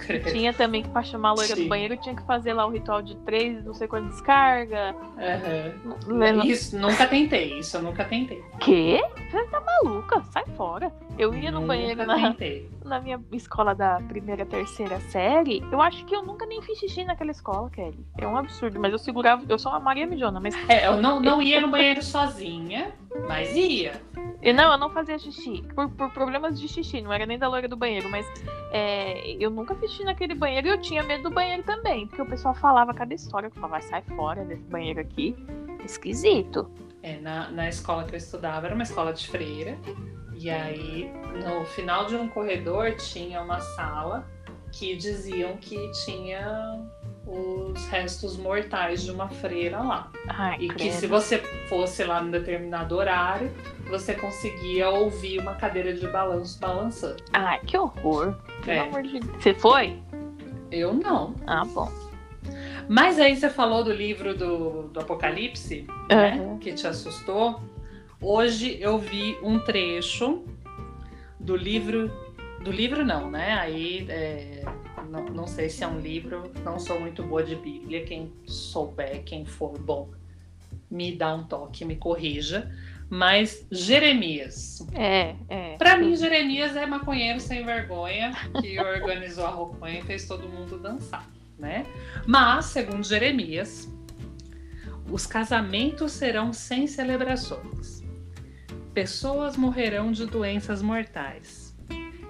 [0.00, 0.24] Crer.
[0.32, 1.68] Tinha também que pra chamar a loira do Sim.
[1.68, 4.94] banheiro tinha que fazer lá o ritual de três, não sei quanto descarga.
[6.06, 7.58] Lembra- Isso, nunca tentei.
[7.58, 8.42] Isso eu nunca tentei.
[8.60, 9.00] Quê?
[9.30, 10.22] Você tá maluca?
[10.32, 10.92] Sai fora.
[11.20, 12.34] Eu ia no Nunca banheiro na,
[12.82, 15.62] na minha escola da primeira, terceira série.
[15.70, 18.06] Eu acho que eu nunca nem fiz xixi naquela escola, Kelly.
[18.16, 19.44] É um absurdo, mas eu segurava.
[19.46, 20.54] Eu sou uma Maria Mijona, mas.
[20.66, 22.94] É, eu não, não ia no banheiro sozinha,
[23.28, 24.00] mas ia.
[24.40, 25.62] E não, eu não fazia xixi.
[25.74, 28.26] Por, por problemas de xixi, não era nem da loira do banheiro, mas
[28.72, 32.06] é, eu nunca fiz xixi naquele banheiro e eu tinha medo do banheiro também.
[32.06, 35.36] Porque o pessoal falava cada história, que falava, vai, sai fora desse banheiro aqui.
[35.84, 36.70] Esquisito.
[37.02, 39.76] É, na, na escola que eu estudava, era uma escola de freira.
[40.40, 41.12] E aí,
[41.44, 44.26] no final de um corredor, tinha uma sala
[44.72, 46.80] que diziam que tinha
[47.26, 50.10] os restos mortais de uma freira lá.
[50.28, 51.36] Ai, E que se você
[51.68, 53.52] fosse lá num determinado horário,
[53.90, 57.22] você conseguia ouvir uma cadeira de balanço balançando.
[57.34, 58.34] Ai, que horror.
[58.64, 58.80] Pelo É.
[58.80, 59.42] amor de Deus.
[59.42, 60.02] Você foi?
[60.72, 61.34] Eu não.
[61.46, 61.92] Ah, bom.
[62.88, 66.36] Mas aí você falou do livro do, do Apocalipse, né?
[66.40, 66.58] Uhum.
[66.58, 67.60] Que te assustou.
[68.22, 70.44] Hoje eu vi um trecho
[71.38, 72.10] do livro.
[72.62, 73.54] Do livro não, né?
[73.54, 74.62] Aí é,
[75.08, 78.04] não, não sei se é um livro, não sou muito boa de Bíblia.
[78.04, 80.10] Quem souber, quem for bom,
[80.90, 82.70] me dá um toque, me corrija.
[83.08, 84.86] Mas Jeremias.
[84.94, 85.76] É, é.
[85.78, 90.78] Pra mim, Jeremias é maconheiro sem vergonha que organizou a roupinha e fez todo mundo
[90.78, 91.26] dançar,
[91.58, 91.86] né?
[92.26, 93.88] Mas, segundo Jeremias,
[95.10, 97.99] os casamentos serão sem celebrações.
[98.94, 101.76] Pessoas morrerão de doenças mortais.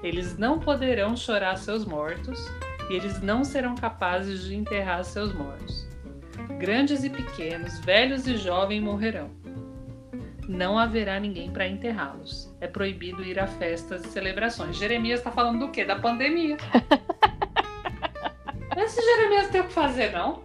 [0.03, 2.39] Eles não poderão chorar seus mortos
[2.89, 5.87] e eles não serão capazes de enterrar seus mortos.
[6.59, 9.31] Grandes e pequenos, velhos e jovens morrerão
[10.51, 12.53] não haverá ninguém para enterrá-los.
[12.61, 14.77] É proibido ir a festas e celebrações.
[14.77, 15.85] Jeremias está falando do quê?
[15.85, 16.57] Da pandemia.
[18.77, 20.43] Esse Jeremias tem o que fazer, não?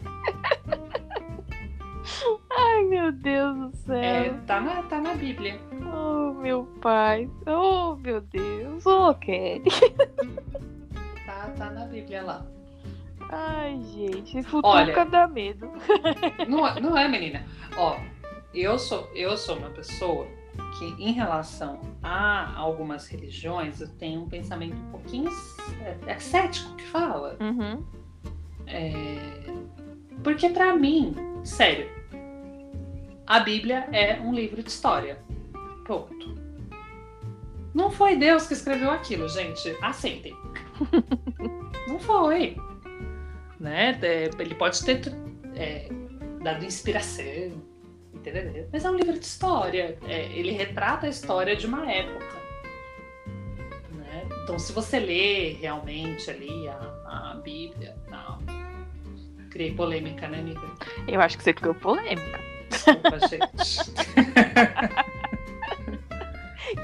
[2.52, 3.96] Ai, meu Deus do céu.
[3.96, 5.60] É, tá, na, tá na Bíblia.
[5.94, 7.30] Oh, meu pai.
[7.46, 8.86] Oh, meu Deus.
[8.86, 9.64] Oh, Kelly.
[11.26, 12.46] Tá, tá na Bíblia lá.
[13.32, 14.44] Ai, gente.
[14.44, 15.72] Futuca dá medo.
[16.48, 17.44] Não, é- não é, menina?
[17.78, 17.98] Ó,
[18.54, 20.28] eu sou, eu sou uma pessoa
[20.78, 25.30] que, em relação a algumas religiões, eu tenho um pensamento um pouquinho
[26.08, 27.36] é, cético que fala.
[27.40, 27.84] Uhum.
[28.68, 29.18] É,
[30.24, 31.90] Porque pra mim, sério,
[33.28, 35.18] a Bíblia é um livro de história.
[35.86, 36.36] Ponto.
[37.74, 39.76] Não foi Deus que escreveu aquilo, gente.
[39.82, 40.36] Aceitem.
[41.88, 42.56] Não foi.
[43.60, 44.00] Né?
[44.02, 45.02] É, Ele pode ter
[45.56, 45.90] é,
[46.42, 47.62] dado inspiração,
[48.14, 48.68] entendeu?
[48.72, 49.98] Mas é um livro de história.
[50.08, 52.36] É, ele retrata a história de uma época.
[53.92, 54.28] né?
[54.44, 58.40] Então, se você lê realmente ali a, a Bíblia, não.
[59.50, 60.62] Criei polêmica, né, amiga?
[61.08, 62.55] Eu acho que você criou polêmica.
[62.76, 63.92] Desculpa, gente.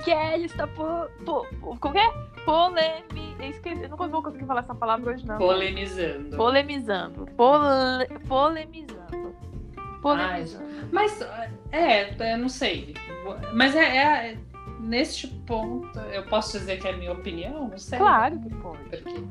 [0.06, 1.08] Kelly está po...
[1.26, 1.46] po...
[1.60, 2.12] po- Como é?
[2.46, 3.36] Polemi...
[3.40, 3.84] Eu esqueci.
[3.84, 5.38] Eu não vou conseguir falar essa palavra hoje, não.
[5.38, 6.38] Polemizando.
[6.38, 7.26] Polemizando.
[7.38, 8.08] Pole...
[8.28, 9.36] Polemizando.
[10.02, 10.66] Polemizando.
[10.92, 11.22] Mas,
[11.72, 12.96] é, eu não sei.
[13.54, 13.98] Mas é,
[14.32, 14.38] é-
[14.80, 17.70] neste ponto, eu posso dizer que é a minha opinião?
[17.70, 18.00] Não sei.
[18.00, 18.80] Claro que pode.
[18.90, 19.24] Porque...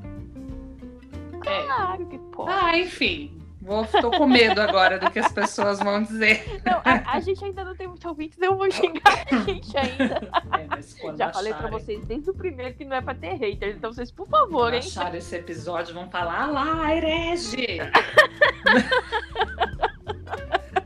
[1.50, 1.62] É.
[1.64, 2.50] Claro que pode.
[2.52, 3.39] Ah, enfim.
[3.62, 6.62] Vou, tô com medo agora do que as pessoas vão dizer.
[6.64, 10.30] Não, a, a gente ainda não tem muito ouvintes, eu vou xingar a gente ainda.
[10.58, 13.76] É, Já falei pra acharem- vocês desde o primeiro que não é pra ter haters,
[13.76, 14.78] então vocês, por favor, Quando hein?
[14.80, 17.78] achar esse episódio, vão falar, ah lá, herege!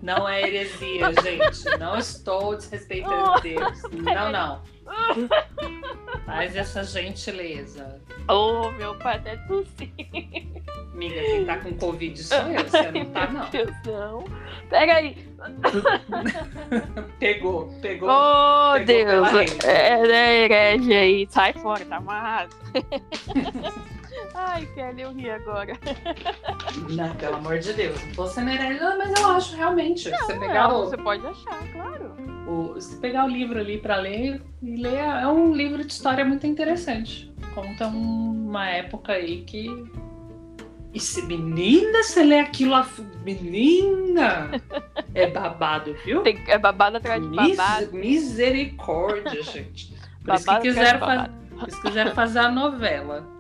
[0.05, 1.79] Não é heresia, gente.
[1.79, 3.83] Não estou desrespeitando Deus.
[3.91, 4.63] Não, não.
[6.27, 8.03] Faz essa gentileza.
[8.29, 9.91] Oh, meu pai até tossir.
[10.93, 13.51] Amiga, quem tá com Covid sou eu, você não tá, não.
[13.51, 14.25] Meu Deus, não.
[14.69, 15.17] Pega aí.
[17.19, 18.11] Pegou, pegou.
[18.11, 19.65] Oh, Pegou Deus.
[19.65, 21.27] É, é herege aí.
[21.31, 22.55] Sai fora, tá amarrado.
[24.35, 25.73] Ai, Kelly, eu ri agora.
[26.91, 28.05] Não, pelo amor de Deus.
[28.05, 28.47] Não tô sendo
[28.81, 30.01] não, mas eu acho realmente.
[30.03, 32.15] se você pegar Não, o, você pode achar, claro.
[32.49, 36.25] o- se pegar o livro ali pra ler e ler, é um livro de história
[36.25, 37.33] muito interessante.
[37.55, 39.69] Conta um- uma época aí que.
[40.93, 42.87] E se menina, você lê aquilo, a-
[43.25, 44.51] menina!
[45.15, 46.23] É babado, viu?
[46.23, 47.93] Tem, é babado atrás de Mis- babado.
[47.97, 49.93] misericórdia, gente.
[50.25, 51.35] Por isso que Babado atrás de quiseram, fa- babado.
[51.59, 53.34] por isso que quiseram fazer a novela.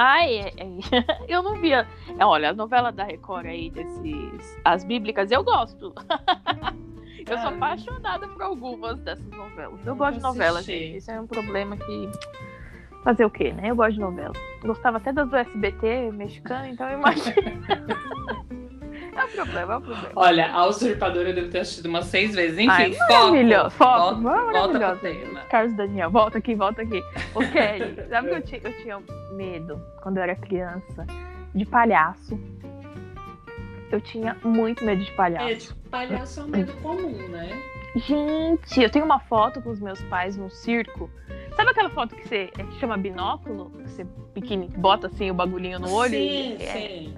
[0.00, 1.26] Ai, é, é.
[1.28, 1.84] eu não via.
[2.16, 4.56] É, Olha, a novela da Record aí, desses.
[4.64, 5.92] As bíblicas, eu gosto.
[7.28, 9.86] Eu sou Ah, apaixonada por algumas dessas novelas.
[9.86, 10.96] Eu gosto de novela, gente.
[10.96, 12.10] Isso é um problema que.
[13.04, 13.70] Fazer o quê, né?
[13.70, 14.32] Eu gosto de novela.
[14.62, 17.34] Gostava até das do SBT mexicano, então eu imagino.
[19.16, 20.12] é o problema, é o problema.
[20.16, 22.58] Olha, a usurpadora deve ter assistido umas seis vezes.
[22.58, 23.12] Enfim, Ai, foco.
[23.12, 24.20] maravilhoso, foco, Volta,
[24.52, 25.00] volta maravilhoso.
[25.00, 25.40] pro tema.
[25.50, 27.02] Carlos Daniel, volta aqui, volta aqui.
[27.34, 31.06] O Kelly, sabe que eu tinha, eu tinha medo quando eu era criança
[31.54, 32.38] de palhaço.
[33.90, 35.68] Eu tinha muito medo de É, palhaço.
[35.74, 37.48] tipo, palhaço é um medo comum, né?
[37.96, 41.10] Gente, eu tenho uma foto com os meus pais no circo.
[41.56, 43.70] Sabe aquela foto que você é, que chama binóculo?
[43.70, 46.10] Que você pequeno, bota assim o bagulhinho no olho?
[46.10, 47.14] Sim, e, é, sim.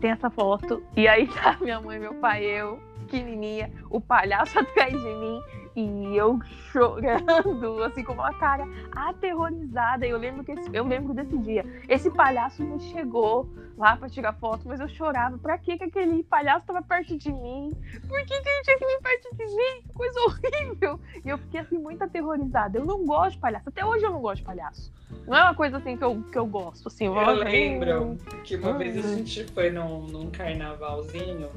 [0.00, 0.82] Tem essa foto.
[0.96, 5.40] E aí tá minha mãe, meu pai, eu, pequenininha, o palhaço atrás de mim
[5.76, 6.38] e eu
[6.70, 8.64] chorando, assim, com uma cara
[8.94, 10.06] aterrorizada.
[10.06, 11.64] Eu lembro, que esse- eu lembro desse dia.
[11.88, 15.36] Esse palhaço não chegou lá pra tirar foto, mas eu chorava.
[15.38, 17.72] Pra que, que aquele palhaço tava perto de mim?
[18.08, 19.82] Por que, que ele tinha que vir perto de mim?
[19.86, 21.00] Que coisa horrível!
[21.24, 22.78] E eu fiquei assim, muito aterrorizada.
[22.78, 23.68] Eu não gosto de palhaço.
[23.68, 24.92] Até hoje eu não gosto de palhaço.
[25.26, 26.86] Não é uma coisa assim que eu, que eu gosto.
[26.86, 31.48] Assim, Eu "Ah, lembro que uma vez a gente foi num, num carnavalzinho,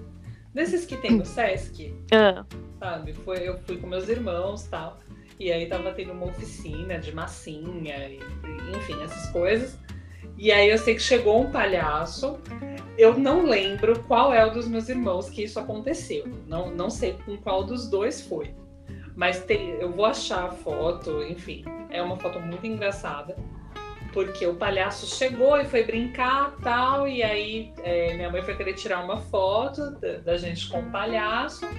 [0.57, 2.45] desses que tem no Sesc, Ah,
[2.79, 3.13] sabe?
[3.13, 4.97] Foi, eu fui com meus irmãos e tal.
[5.39, 8.19] E aí tava tendo uma oficina de massinha, e,
[8.75, 9.77] enfim, essas coisas.
[10.37, 12.39] E aí eu sei que chegou um palhaço.
[12.97, 16.25] Eu não lembro qual é o dos meus irmãos que isso aconteceu.
[16.47, 18.53] Não, não sei com qual dos dois foi.
[19.15, 21.63] Mas tem- eu vou achar a foto, enfim.
[21.89, 23.35] É uma foto muito engraçada.
[24.17, 27.07] Porque o palhaço chegou e foi brincar tal.
[27.07, 30.89] E aí é, minha mãe foi querer tirar uma foto da, da gente com o
[30.89, 31.69] palhaço.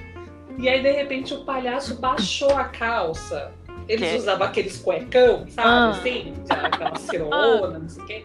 [0.57, 3.53] E aí, de repente, o palhaço baixou a calça.
[3.89, 4.17] Eles Que?
[4.19, 5.69] usavam aqueles cuecão, sabe?
[5.69, 5.91] Ah.
[5.91, 8.25] Assim, aquela cirolona, não sei o quê.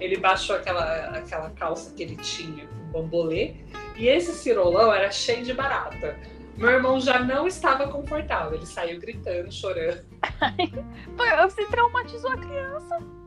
[0.00, 3.54] Ele baixou aquela, aquela calça que ele tinha com bambolê.
[3.96, 6.16] E esse cirolão era cheio de barata.
[6.56, 8.54] Meu irmão já não estava confortável.
[8.54, 10.02] Ele saiu gritando, chorando.
[11.42, 13.21] Você traumatizou a criança.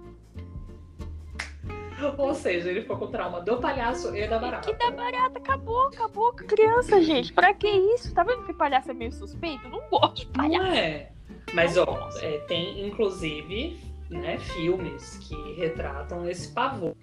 [2.18, 4.72] Ou seja, ele ficou com trauma do palhaço e da barata.
[4.72, 7.34] Que da barata, acabou, acabou com a criança, gente.
[7.34, 8.14] Pra que isso?
[8.14, 9.68] Tá vendo que palhaço é meio suspeito?
[9.70, 10.64] Não gosto de palhaço.
[10.64, 11.12] Não é.
[11.54, 13.80] Mas, Não ó, é, tem inclusive
[14.10, 16.96] né, filmes que retratam esse pavor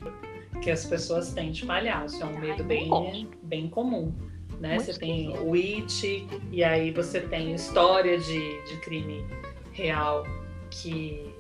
[0.63, 2.23] que as pessoas têm de palhaço.
[2.23, 4.13] É um Ai, medo bem, bem comum.
[4.61, 4.77] Né?
[4.77, 9.27] Muito Você tem o It, e aí você tem história de, de crime
[9.73, 10.25] real
[10.71, 11.32] que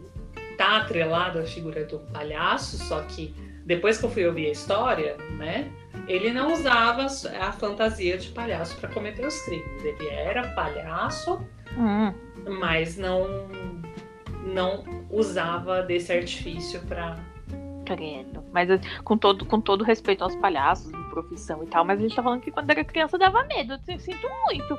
[0.57, 3.35] tá atrelado à figura do palhaço, só que
[3.65, 5.71] depois que eu fui ouvir a história, né?
[6.09, 9.85] Ele não usava a fantasia de palhaço para cometer os crimes.
[9.85, 11.41] Ele era palhaço
[11.77, 12.13] Hum,
[12.59, 13.49] mas não
[14.45, 17.17] não usava desse artifício para
[17.87, 18.45] credo.
[18.53, 22.03] Mas eh, com todo, com todo respeito aos palhaços de profissão e tal, mas a
[22.03, 23.79] gente tá falando que quando era criança dava medo.
[23.89, 24.77] Eu sinto muito.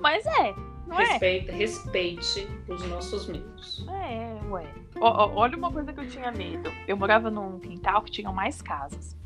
[0.00, 0.54] Mas é,
[0.86, 1.04] não é?
[1.04, 3.86] respeite, respeite os nossos medos.
[3.88, 4.66] É, ué.
[5.00, 6.70] Ó, olha uma coisa que eu tinha medo.
[6.86, 9.16] Eu morava num quintal que tinham mais casas.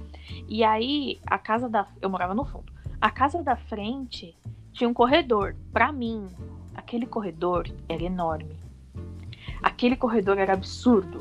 [0.48, 1.86] E aí, a casa da.
[2.00, 2.72] Eu morava no fundo.
[3.00, 4.36] A casa da frente
[4.72, 5.54] tinha um corredor.
[5.72, 6.28] Pra mim,
[6.74, 8.58] aquele corredor era enorme.
[9.62, 11.18] Aquele corredor era absurdo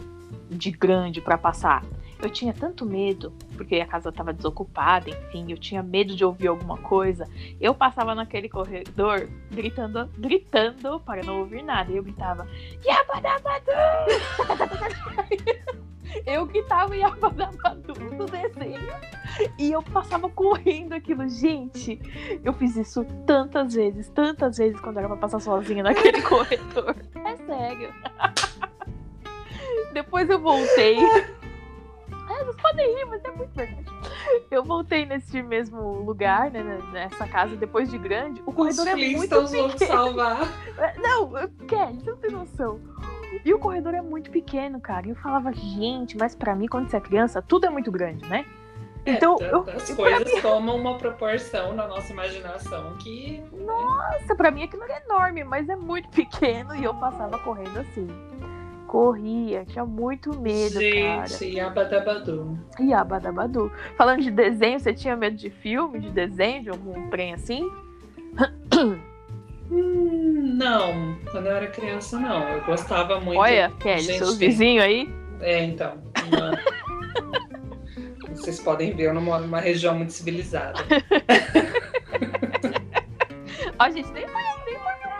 [0.49, 1.83] de grande pra passar.
[2.21, 6.47] Eu tinha tanto medo, porque a casa estava desocupada, enfim, eu tinha medo de ouvir
[6.47, 7.25] alguma coisa.
[7.61, 11.89] Eu passava naquele corredor gritando, gritando para não ouvir nada.
[11.91, 12.45] E eu gritava,
[12.85, 13.71] Yabadabadu!
[16.25, 18.93] eu gritava Yabadabadu do desenho.
[19.57, 21.25] E eu passava correndo aquilo.
[21.29, 22.01] Gente,
[22.43, 26.97] eu fiz isso tantas vezes, tantas vezes quando era pra passar sozinha naquele corredor.
[27.25, 27.93] É sério.
[29.93, 30.97] Depois eu voltei.
[32.45, 33.85] Vocês podem rir, mas é muito verdade.
[34.51, 38.41] Eu voltei nesse mesmo lugar, né, nessa casa, depois de grande.
[38.45, 39.91] O corredor Os é muito Flintstones vão pequeno.
[39.91, 40.39] salvar.
[41.01, 41.29] Não,
[41.67, 42.79] Kelly, você não tem noção.
[43.45, 45.07] E o corredor é muito pequeno, cara.
[45.07, 48.27] E eu falava, gente, mas pra mim, quando você é criança, tudo é muito grande,
[48.27, 48.45] né?
[49.05, 54.35] Então, É, eu, as eu- coisas tomam uma proporção na nossa imaginação que né, nossa,
[54.35, 58.07] pra mim aquilo era enorme, mas é muito pequeno e eu passava correndo assim.
[58.89, 61.27] Corria, tinha muito medo, cara.
[61.27, 62.57] gente, Yabadabadu.
[62.79, 63.71] E Abadabadu.
[63.95, 67.69] Falando de desenho, você tinha medo de filme, de desenho, de algum trem assim?
[69.71, 72.41] Hum, não, quando eu era criança não.
[72.49, 73.39] Eu gostava muito.
[73.39, 75.07] Olha, Kelly, Gente, seus tem- vizinhos aí.
[75.41, 75.93] É, então.
[76.27, 76.57] uma-
[78.35, 80.79] Vocês podem ver, eu não moro numa região muito civilizada.
[83.77, 84.41] Ó, gente, nem foi,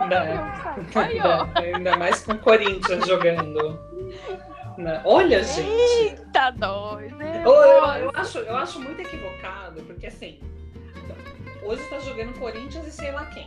[0.94, 1.46] Aí, ó.
[1.58, 3.78] Ainda mais com o Corinthians jogando.
[5.04, 5.68] Olha, gente.
[5.68, 7.42] Eita, nós, né?
[7.44, 10.40] Eu, eu, eu acho, eu acho muito equivocado, porque assim,
[11.62, 13.46] hoje tá jogando Corinthians e sei lá quem.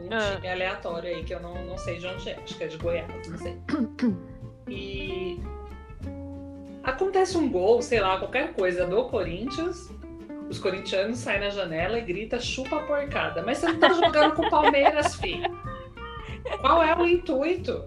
[0.00, 0.36] Um Ah.
[0.36, 2.76] time aleatório aí que eu não, não sei de onde é, acho que é de
[2.78, 3.58] Goiás, não sei.
[4.70, 5.40] E
[6.84, 9.90] acontece um gol, sei lá, qualquer coisa do Corinthians,
[10.50, 13.42] os corintianos saem na janela e grita chupa a porcada.
[13.42, 15.50] Mas você não tá jogando com o Palmeiras, filho.
[16.60, 17.84] Qual é o intuito?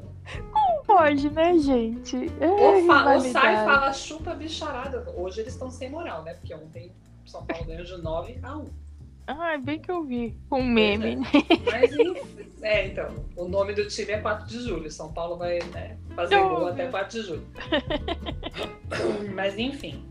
[0.54, 2.32] Não pode, né, gente?
[2.40, 5.12] É, ou, fala, ou sai e fala chupa bicharada.
[5.16, 6.34] Hoje eles estão sem moral, né?
[6.36, 6.92] Porque ontem
[7.26, 8.66] São Paulo ganhou de 9 a 1.
[9.28, 10.38] Ah, é bem que eu vi.
[10.52, 11.16] Um meme, é.
[11.16, 11.28] né?
[11.72, 14.92] Mas enfim, é, então, o nome do time é 4 de julho.
[14.92, 17.48] São Paulo vai né, fazer oh, gol até 4 de julho.
[19.34, 20.06] Mas enfim.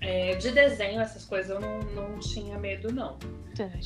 [0.00, 3.18] É, de desenho, essas coisas eu não, não tinha medo, não.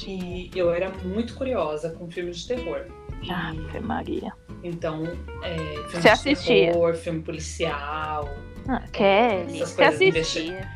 [0.07, 2.87] E eu era muito curiosa com filmes de terror.
[3.31, 3.53] Ah,
[3.83, 4.33] Maria.
[4.63, 5.05] Então,
[5.43, 6.73] é, filme Você de assistia?
[6.73, 8.29] terror, filme policial.
[8.69, 9.59] Ah, Kelly.
[9.59, 10.69] Você assistia.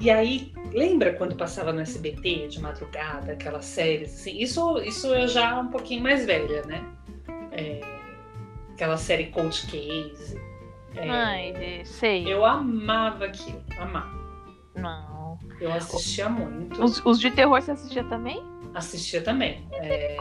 [0.00, 4.38] E aí, lembra quando passava no SBT de madrugada, aquelas séries assim?
[4.40, 6.84] Isso, isso eu já um pouquinho mais velha, né?
[7.52, 7.80] É,
[8.72, 10.40] aquela série Cold Case.
[10.96, 12.30] É, Ai, sei.
[12.30, 14.14] Eu amava aquilo, amava.
[14.74, 15.38] Não.
[15.60, 16.82] Eu assistia muito.
[16.82, 18.42] Os, os de terror você assistia também?
[18.74, 19.66] Assistia também.
[19.72, 20.16] É,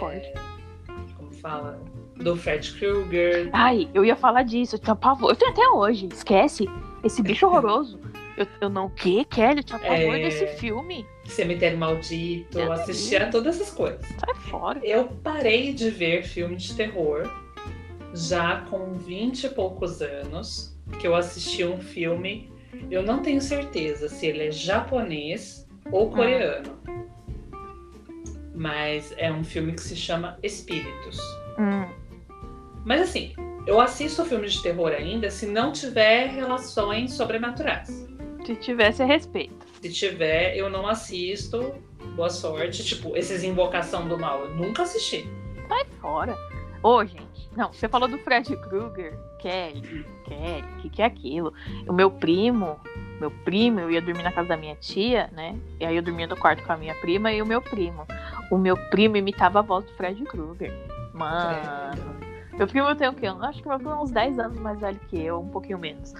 [1.44, 1.80] fala?
[2.16, 3.50] Do Fred Krueger.
[3.52, 4.76] Ai, eu ia falar disso.
[4.76, 5.32] Eu tenho pavor.
[5.32, 6.08] Eu tenho até hoje.
[6.12, 6.66] Esquece.
[7.04, 8.00] Esse bicho horroroso.
[8.38, 8.86] Eu, eu não.
[8.86, 9.58] O quê, Kelly?
[9.58, 10.24] Eu tinha pavor é...
[10.24, 11.06] desse filme.
[11.26, 12.58] Cemitério Maldito.
[12.58, 13.32] Eu assistia Deus.
[13.32, 14.06] todas essas coisas.
[14.06, 14.80] Sai fora.
[14.84, 17.30] Eu parei de ver filme de terror
[18.14, 20.74] já com 20 e poucos anos.
[21.00, 22.52] Que eu assisti um filme.
[22.90, 26.16] Eu não tenho certeza se ele é japonês ou ah.
[26.16, 26.80] coreano.
[26.88, 27.13] Hum.
[28.54, 31.18] Mas é um filme que se chama Espíritos.
[31.58, 31.88] Hum.
[32.86, 33.34] Mas assim,
[33.66, 38.08] eu assisto filmes de terror ainda se não tiver relações sobrenaturais.
[38.46, 39.66] Se tivesse a respeito.
[39.82, 41.74] Se tiver, eu não assisto.
[42.16, 42.84] Boa sorte.
[42.84, 45.28] Tipo, esses Invocação do Mal, eu nunca assisti.
[45.68, 46.38] Sai fora.
[46.84, 47.24] Ô, gente.
[47.56, 49.18] Não, você falou do Fred Krueger.
[49.40, 51.54] Kelly, Kelly, o que, que é aquilo?
[51.86, 52.80] O meu primo,
[53.20, 55.60] meu primo, eu ia dormir na casa da minha tia, né?
[55.82, 58.08] E aí eu dormia no quarto com a minha prima e o meu primo.
[58.54, 60.72] O meu primo imitava a voz do Fred Krueger.
[61.12, 62.00] Mano.
[62.52, 63.26] Meu primo tem o quê?
[63.28, 65.80] Eu acho que meu primo é uns 10 anos mais velho que eu, um pouquinho
[65.80, 66.14] menos.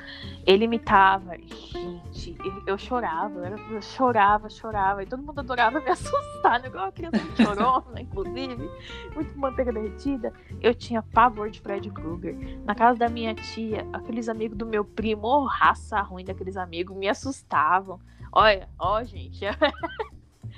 [0.44, 6.70] Ele imitava, gente, eu chorava, eu chorava, chorava, e todo mundo adorava me assustar, né?
[6.70, 8.68] Igual a criança chorona, inclusive,
[9.14, 10.34] muito manteiga derretida.
[10.60, 12.36] Eu tinha pavor de Fred Krueger.
[12.66, 16.98] Na casa da minha tia, aqueles amigos do meu primo, oh, raça ruim daqueles amigos,
[16.98, 18.00] me assustavam.
[18.32, 19.46] Olha, ó, gente.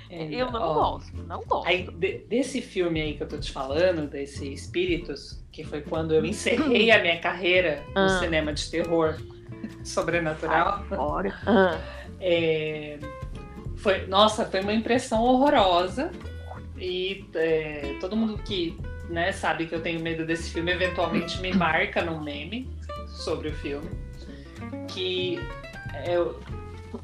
[0.10, 1.68] É, eu não ó, gosto, não gosto.
[1.68, 6.14] Aí, de, desse filme aí que eu tô te falando, desse Espíritos, que foi quando
[6.14, 8.20] eu encerrei a minha carreira no ah.
[8.20, 9.18] cinema de terror
[9.84, 10.86] sobrenatural.
[10.92, 11.34] Agora.
[11.46, 11.80] Ah.
[12.28, 12.98] É,
[13.76, 16.12] foi, nossa, foi uma impressão horrorosa.
[16.78, 18.80] E é, todo mundo que
[19.10, 22.70] né, sabe que eu tenho medo desse filme eventualmente me marca num meme
[23.08, 23.90] sobre o filme.
[24.88, 25.40] Que
[26.08, 26.40] eu,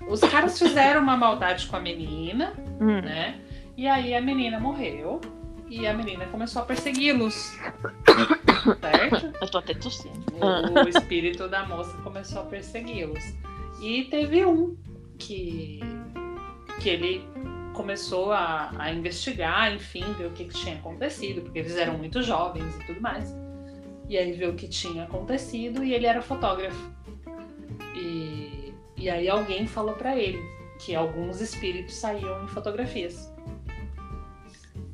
[0.08, 3.02] os caras fizeram uma maldade com a menina, hum.
[3.02, 3.39] né?
[3.78, 5.22] E aí a menina morreu
[5.70, 7.58] e a menina começou a persegui-los.
[8.82, 9.34] certo?
[9.42, 10.26] Eu tô até tossindo.
[10.34, 13.24] O, o espírito da moça começou a persegui-los.
[13.82, 14.76] E teve um
[15.18, 15.80] que,
[16.80, 17.26] que ele
[17.74, 22.22] começou a, a investigar, enfim, ver o que, que tinha acontecido, porque eles eram muito
[22.22, 23.36] jovens e tudo mais.
[24.10, 26.92] E aí viu o que tinha acontecido e ele era fotógrafo.
[29.02, 30.39] E aí alguém falou para ele
[30.78, 33.34] que alguns espíritos saíam em fotografias.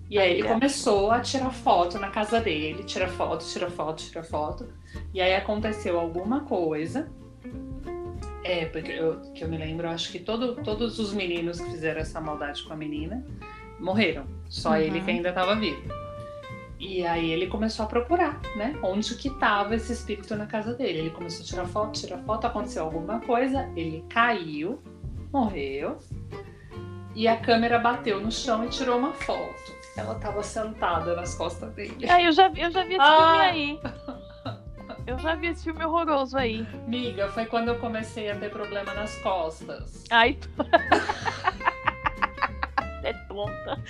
[0.09, 4.23] E aí ele começou a tirar foto na casa dele, tira foto, tira foto, tira
[4.23, 4.69] foto.
[5.13, 7.11] E aí aconteceu alguma coisa.
[8.45, 11.99] É, porque eu, que eu me lembro, acho que todo, todos os meninos que fizeram
[11.99, 13.25] essa maldade com a menina
[13.77, 14.25] morreram.
[14.47, 14.77] Só uhum.
[14.77, 15.83] ele que ainda estava vivo.
[16.79, 18.77] E aí ele começou a procurar, né?
[18.83, 20.99] Onde que estava esse espírito na casa dele.
[20.99, 24.79] Ele começou a tirar foto, tirar foto, aconteceu alguma coisa, ele caiu,
[25.31, 25.97] morreu.
[27.15, 29.75] E a câmera bateu no chão e tirou uma foto.
[29.97, 32.05] Ela estava sentada nas costas dele.
[32.07, 33.15] Ah, eu já, eu já vi esse ah.
[33.15, 33.79] filme aí.
[35.07, 36.67] Eu já vi esse filme horroroso aí.
[36.85, 40.03] Miga, foi quando eu comecei a ter problema nas costas.
[40.11, 40.37] Ai.
[43.03, 43.81] é tonta.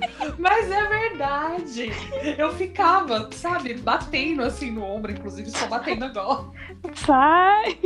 [0.38, 1.90] Mas é verdade.
[2.38, 6.46] Eu ficava, sabe, batendo assim no ombro, inclusive estou batendo agora.
[6.94, 7.78] Sai!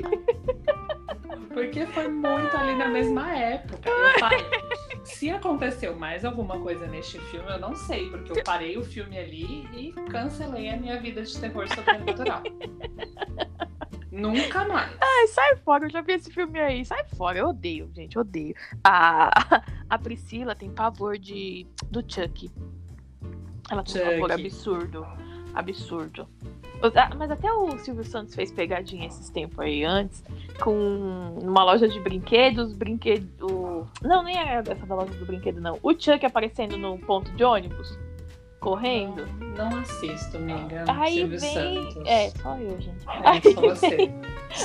[1.53, 3.89] Porque foi muito ali na mesma época.
[3.89, 4.45] Eu falei,
[5.05, 9.19] se aconteceu mais alguma coisa neste filme, eu não sei, porque eu parei o filme
[9.19, 12.43] ali e cancelei a minha vida de terror sobrenatural.
[14.15, 14.91] Nunca mais.
[15.01, 16.85] Ai, sai fora, eu já vi esse filme aí.
[16.85, 18.55] Sai fora, eu odeio, gente, odeio.
[18.83, 22.51] A, a Priscila tem pavor de do Chuck.
[23.71, 24.07] Ela tem Chuck.
[24.07, 25.07] um pavor absurdo.
[25.55, 26.29] Absurdo.
[26.97, 30.23] Ah, Mas até o Silvio Santos fez pegadinha esses tempos aí antes,
[30.61, 33.89] com uma loja de brinquedos, brinquedo.
[34.03, 35.79] Não, nem era essa da loja do brinquedo, não.
[35.83, 37.99] O Chuck aparecendo no ponto de ônibus,
[38.65, 39.27] correndo.
[39.57, 40.85] Não, não assisto, amiga.
[40.89, 41.53] Aí Silvio vem.
[41.53, 42.03] Santos.
[42.07, 43.07] É, só eu, gente.
[43.07, 43.87] É, só você.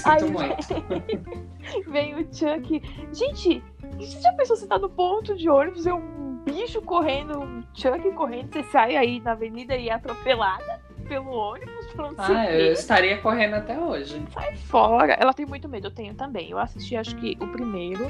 [0.06, 1.92] Aí Sinto vem- muito.
[1.92, 2.82] Vem o Chuck.
[3.14, 3.62] Gente,
[3.98, 8.10] você já pensou você tá no ponto de ônibus e um bicho correndo, um Chuck
[8.14, 11.88] correndo, você sai aí na avenida e é atropelada pelo ônibus,
[12.20, 14.24] Ah, eu estaria correndo até hoje.
[14.32, 15.14] sai fora.
[15.14, 16.52] Ela tem muito medo, eu tenho também.
[16.52, 18.10] Eu assisti, acho que o primeiro.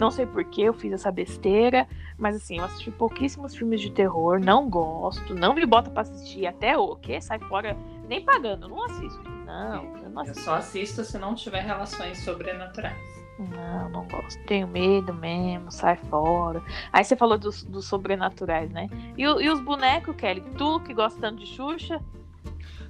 [0.00, 1.86] Não sei porquê, eu fiz essa besteira.
[2.16, 6.46] Mas assim, eu assisti pouquíssimos filmes de terror, não gosto, não me bota pra assistir
[6.46, 7.20] até o quê?
[7.20, 7.76] Sai fora,
[8.08, 9.22] nem pagando, eu não assisto.
[9.46, 10.40] Não, eu não Eu assisto.
[10.42, 12.96] só assisto se não tiver relações sobrenaturais.
[13.38, 14.42] Não, não gosto.
[14.44, 16.62] Tenho medo mesmo, sai fora.
[16.92, 18.86] Aí você falou dos, dos sobrenaturais, né?
[19.16, 20.42] E, e os bonecos, Kelly?
[20.58, 22.00] Tu que gosta tanto de Xuxa?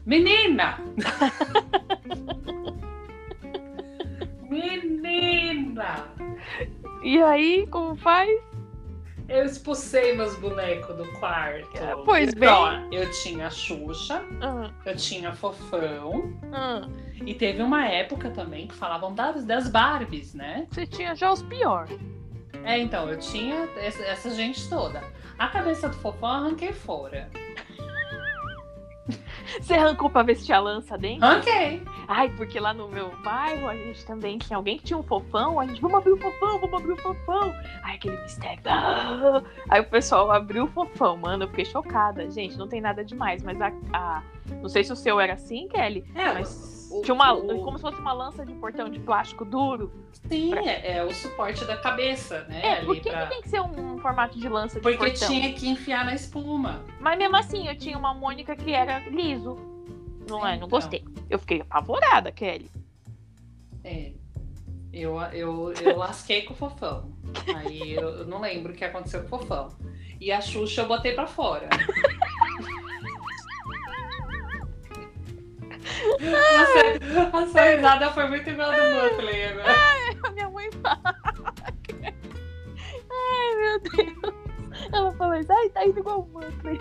[0.06, 0.78] Menina!
[4.50, 6.08] Menina!
[7.02, 8.28] E aí, como faz?
[9.28, 11.78] Eu expulsei meus bonecos do quarto.
[11.78, 12.48] É, pois bem.
[12.48, 16.32] Ó, eu tinha a Xuxa, Ah, eu tinha Fofão.
[16.52, 16.88] ah.
[17.24, 20.66] E teve uma época também que falavam das, das Barbies, né?
[20.70, 21.86] Você tinha já os pior.
[22.64, 25.00] É, então, eu tinha essa, essa gente toda.
[25.38, 27.30] A cabeça do Fofão eu arranquei fora.
[29.60, 31.24] Você arrancou pra ver se tinha lança dentro?
[31.24, 31.82] Arranquei.
[32.12, 35.60] Ai, porque lá no meu bairro a gente também tinha alguém que tinha um fofão.
[35.60, 37.54] A gente, vamos abrir o fofão, vamos abrir o fofão.
[37.84, 38.60] Ai, aquele mistério.
[38.66, 39.40] Ah!
[39.68, 41.44] Aí o pessoal abriu o fofão, mano.
[41.44, 42.28] Eu fiquei chocada.
[42.28, 43.72] Gente, não tem nada demais, mas a.
[43.92, 44.22] a-
[44.60, 46.04] Não sei se o seu era assim, Kelly.
[46.16, 47.32] É, Mas o- tinha uma.
[47.32, 49.92] o- Como se fosse uma lança de portão de plástico duro.
[50.28, 52.60] Sim, é, é o suporte da cabeça, né?
[52.80, 55.28] É, por que, pra- que tem que ser um, formato de lança de Porque portão?
[55.28, 56.82] tinha que enfiar na espuma.
[56.98, 59.69] Mas mesmo assim, eu tinha uma Mônica que era liso.
[60.30, 60.50] Não é?
[60.50, 60.68] Não Então.
[60.68, 61.04] gostei.
[61.28, 62.70] Eu fiquei apavorada, Kelly.
[63.84, 64.12] É.
[64.92, 67.12] Eu, eu, eu lasquei com o fofão.
[67.56, 69.68] Aí eu, eu não lembro o que aconteceu com o fofão.
[70.20, 71.68] E a Xuxa eu botei pra fora.
[77.32, 78.76] A sua risada foi muito igual do
[79.12, 79.74] Mutley agora.
[80.24, 81.16] A minha mãe fala.
[83.12, 84.34] Ai, meu Deus.
[84.92, 85.52] Ela falou isso.
[85.52, 86.78] Ai, tá indo igual o Mantley.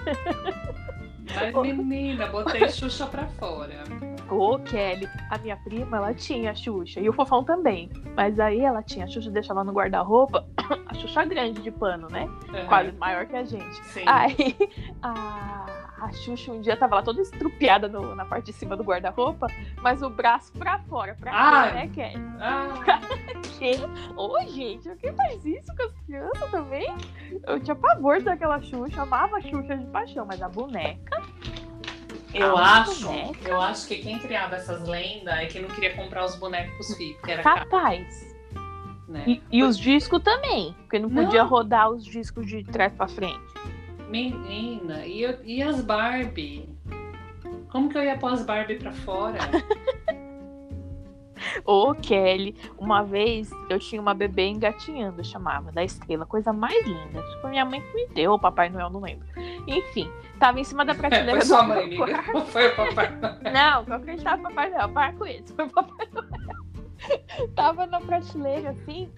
[1.35, 3.83] Mas, menina, botei Xuxa pra fora.
[4.29, 6.99] Ô, Kelly, a minha prima, ela tinha a Xuxa.
[6.99, 7.89] E o Fofão também.
[8.15, 10.45] Mas aí ela tinha a Xuxa, deixava no guarda-roupa.
[10.87, 12.25] A Xuxa grande de pano, né?
[12.25, 12.65] Uhum.
[12.67, 13.75] Quase maior que a gente.
[13.87, 14.03] Sim.
[14.07, 14.55] Aí
[15.01, 15.65] a,
[16.01, 19.47] a Xuxa um dia tava lá toda estrupiada no- na parte de cima do guarda-roupa,
[19.81, 21.15] mas o braço pra fora.
[21.19, 22.23] Pra quê, né, Kelly?
[22.39, 22.99] Ah,
[23.59, 23.73] quê?
[24.15, 26.87] Ô, gente, quem faz isso com as crianças também?
[27.47, 31.18] Eu tinha pavor daquela Xuxa, amava a Xuxa de paixão, mas a boneca.
[32.33, 33.49] Eu Ah, acho, boneca.
[33.49, 36.95] eu acho que quem criava essas lendas é que não queria comprar os bonecos pros
[36.97, 38.35] filhos, porque era caro, Capaz.
[39.07, 39.23] né?
[39.27, 41.49] E, e os discos também, porque não podia Não.
[41.49, 43.39] rodar os discos de trás pra frente.
[44.07, 46.67] Menina, e, eu- e as Barbie?
[47.69, 49.37] Como que eu ia pôr as Barbie pra fora?
[51.65, 57.23] Ô, Kelly, uma vez eu tinha uma bebê engatinhando, chamava, da estrela, coisa mais linda.
[57.41, 59.27] Foi minha mãe que me deu, ou Papai Noel, não lembro.
[59.67, 62.23] Enfim, tava em cima da prateleira Foi do sua mãe, amiga.
[62.33, 63.09] Não foi o papai.
[63.53, 66.69] Não, eu acreditava no Papai Noel, para com isso, foi o Papai Noel.
[67.55, 69.09] Tava na prateleira assim,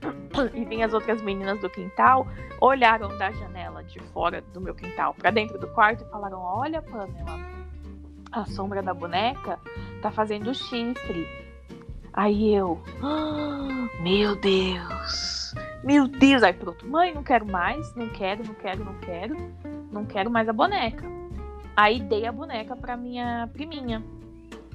[0.53, 2.27] e vinha as outras meninas do quintal,
[2.59, 6.81] olharam da janela de fora do meu quintal pra dentro do quarto e falaram: Olha,
[6.81, 7.39] Pamela,
[8.31, 9.59] a sombra da boneca
[10.01, 11.40] tá fazendo chifre.
[12.13, 15.53] Aí eu, "Ah, meu Deus,
[15.83, 16.43] meu Deus.
[16.43, 19.35] Aí pronto, mãe, não quero mais, não quero, não quero, não quero,
[19.91, 21.05] não quero mais a boneca.
[21.75, 24.03] Aí dei a boneca pra minha priminha.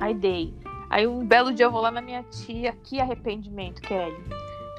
[0.00, 0.54] Aí dei.
[0.88, 4.16] Aí um belo dia eu vou lá na minha tia, que arrependimento, Kelly.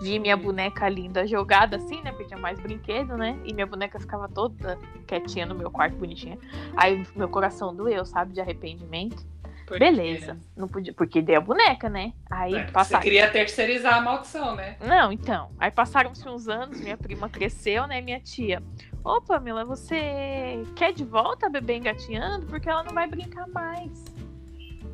[0.01, 2.11] Vi minha boneca linda jogada assim, né?
[2.11, 3.37] Porque tinha mais brinquedo, né?
[3.43, 4.77] E minha boneca ficava toda
[5.07, 6.37] quietinha no meu quarto, bonitinha.
[6.75, 8.33] Aí meu coração doeu, sabe?
[8.33, 9.25] De arrependimento.
[9.67, 10.37] Porque- Beleza.
[10.55, 12.13] Não podia, porque dei a boneca, né?
[12.31, 13.03] Aí É, Você passaram.
[13.03, 14.77] queria terceirizar a maldição, né?
[14.79, 15.51] Não, então.
[15.59, 17.99] Aí passaram-se uns anos, minha prima cresceu, né?
[17.99, 18.63] Minha tia.
[19.03, 22.45] Ô, Pamela, você quer de volta a bebê engatinhando?
[22.45, 24.05] Porque ela não vai brincar mais.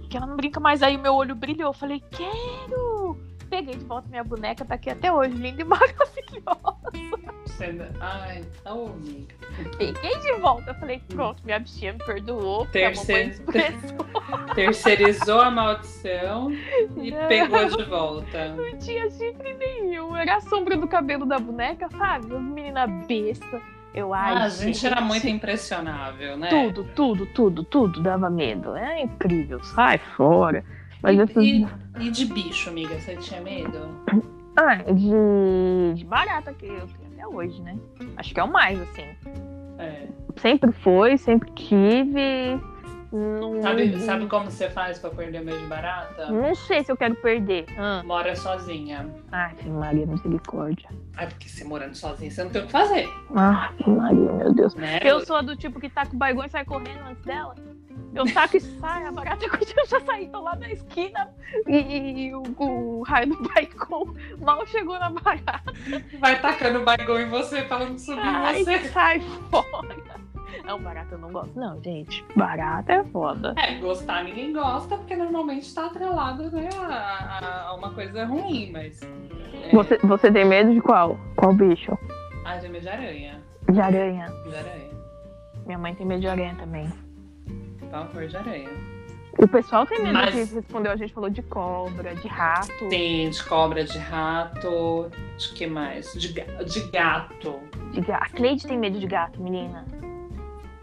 [0.09, 0.82] Que ela não brinca mais.
[0.82, 1.69] Aí meu olho brilhou.
[1.69, 3.17] Eu falei, quero!
[3.54, 6.76] Peguei de volta minha boneca, tá aqui até hoje, linda e maravilhosa.
[7.45, 7.78] Você...
[7.99, 9.36] Ai, ô, amiga.
[9.78, 10.72] Peguei de volta.
[10.72, 12.91] Eu falei, pronto, minha bichinha me perdoou, porque a.
[14.56, 16.51] Terceirizou a maldição
[16.97, 17.28] e Não.
[17.28, 18.49] pegou de volta.
[18.56, 20.16] Não tinha chifre nenhum.
[20.16, 22.34] Era a sombra do cabelo da boneca, sabe?
[22.36, 23.62] As meninas besta.
[23.93, 24.64] Eu Ah, acho.
[24.64, 26.49] a gente era muito impressionável, né?
[26.49, 28.76] Tudo, tudo, tudo, tudo dava medo.
[28.76, 30.66] É incrível, sai fora.
[31.04, 31.68] Mas e, essas- e,
[32.00, 33.89] e de bicho, amiga, você tinha medo?
[34.56, 37.78] Ah, de, de barata que eu tenho até hoje, né?
[38.18, 39.06] Acho que é o mais, assim.
[39.80, 40.08] É.
[40.38, 42.60] Sempre foi, sempre tive.
[43.12, 46.32] Não, Sabe, sabe como você faz pra perder medo de barata?
[46.32, 47.66] não sei se eu quero perder.
[47.78, 48.02] Ah.
[48.04, 49.08] Mora sozinha.
[49.32, 50.89] Ai, Maria, misericórdia.
[51.16, 54.74] Ah, porque você morando sozinha, você não tem o que fazer, Ai, Maria, meu Deus.
[54.74, 55.00] né?
[55.04, 57.54] Eu sou do tipo que taca o baigão e sai correndo antes dela.
[58.16, 61.30] Eu taco e sai, a barata continua já sair, tô lá na esquina
[61.68, 65.64] e, e o, o raio do baigão mal chegou na barata.
[66.20, 68.80] Vai tacando baigão em você, falando subir em Ai, você.
[68.89, 69.20] sai
[69.50, 69.96] fora.
[70.64, 72.24] Não, barata eu não gosto, não, gente.
[72.36, 73.56] Barata é foda.
[73.58, 79.02] É, gostar ninguém gosta, porque normalmente tá atrelado né, a, a uma coisa ruim, mas.
[79.02, 79.72] É...
[79.72, 81.18] Você, você tem medo de qual?
[81.36, 81.98] Qual bicho?
[82.46, 83.41] Ah, eu tenho medo de aranha.
[83.70, 84.28] De aranha.
[84.48, 84.89] De aranha.
[85.66, 86.88] Minha mãe tem medo de aranha também.
[87.94, 88.70] Pavor de aranha.
[89.38, 92.89] O pessoal tem medo Mas- que respondeu, a gente falou de cobra, de rato.
[92.89, 96.12] Tem de cobra, de rato, de que mais?
[96.14, 97.60] De, ga- de gato.
[97.91, 98.24] De gato.
[98.24, 99.86] A Cleide tem medo de gato, menina.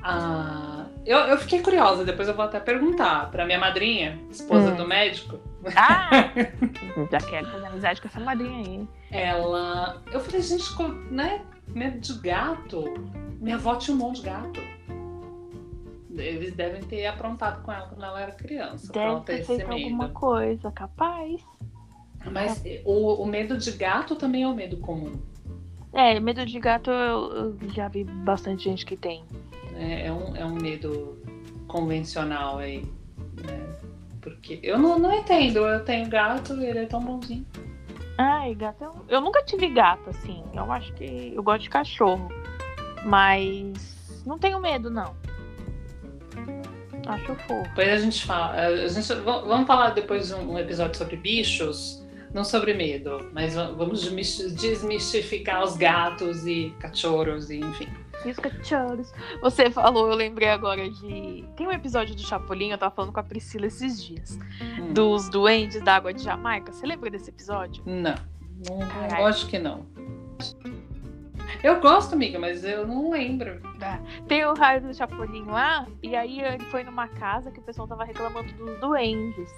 [0.04, 4.76] Ah, eu, eu fiquei curiosa, depois eu vou até perguntar pra minha madrinha, esposa Hum.
[4.76, 5.38] do médico.
[5.76, 6.10] Ah!
[7.10, 8.88] Já quero fazer amizade com essa madrinha aí.
[9.10, 10.00] Ela.
[10.12, 10.64] Eu falei, gente,
[11.10, 11.42] né?
[11.68, 12.84] Medo de gato.
[13.40, 14.60] Minha avó tinha um monte de gato.
[16.16, 18.92] Eles devem ter aprontado com ela quando ela era criança.
[18.92, 21.40] Deve ter feito alguma coisa, capaz.
[22.30, 25.18] Mas o, o medo de gato também é um medo comum.
[25.92, 29.24] É, medo de gato eu, eu já vi bastante gente que tem.
[29.72, 30.06] né?
[30.06, 31.18] É, um, é um medo
[31.66, 32.84] convencional aí.
[33.44, 33.66] Né?
[34.20, 35.60] Porque eu não, não entendo.
[35.60, 37.46] Eu tenho gato e ele é tão bonzinho.
[38.18, 38.84] Ai, gato.
[38.84, 40.44] Eu, eu nunca tive gato, assim.
[40.52, 42.28] Eu acho que eu gosto de cachorro.
[43.04, 45.14] Mas não tenho medo, não.
[47.06, 47.62] Acho fofo.
[47.70, 48.52] Depois a gente fala.
[48.54, 53.54] A gente, vamos falar depois de um um episódio sobre bichos, não sobre medo, mas
[53.54, 57.88] va- vamos desmis- desmistificar os gatos e cachorros e enfim.
[58.24, 59.12] E os cachorros.
[59.40, 61.44] Você falou, eu lembrei agora de.
[61.56, 64.38] Tem um episódio do Chapolin, eu tava falando com a Priscila esses dias.
[64.78, 64.92] Hum.
[64.92, 66.70] Dos duendes da água de Jamaica.
[66.70, 67.82] Você lembra desse episódio?
[67.86, 68.14] Não,
[68.68, 69.86] não, gosto que não.
[71.62, 73.60] Eu gosto, amiga, mas eu não lembro.
[74.28, 77.86] Tem o raio do Chapolin lá, e aí ele foi numa casa que o pessoal
[77.88, 79.50] tava reclamando dos duendes.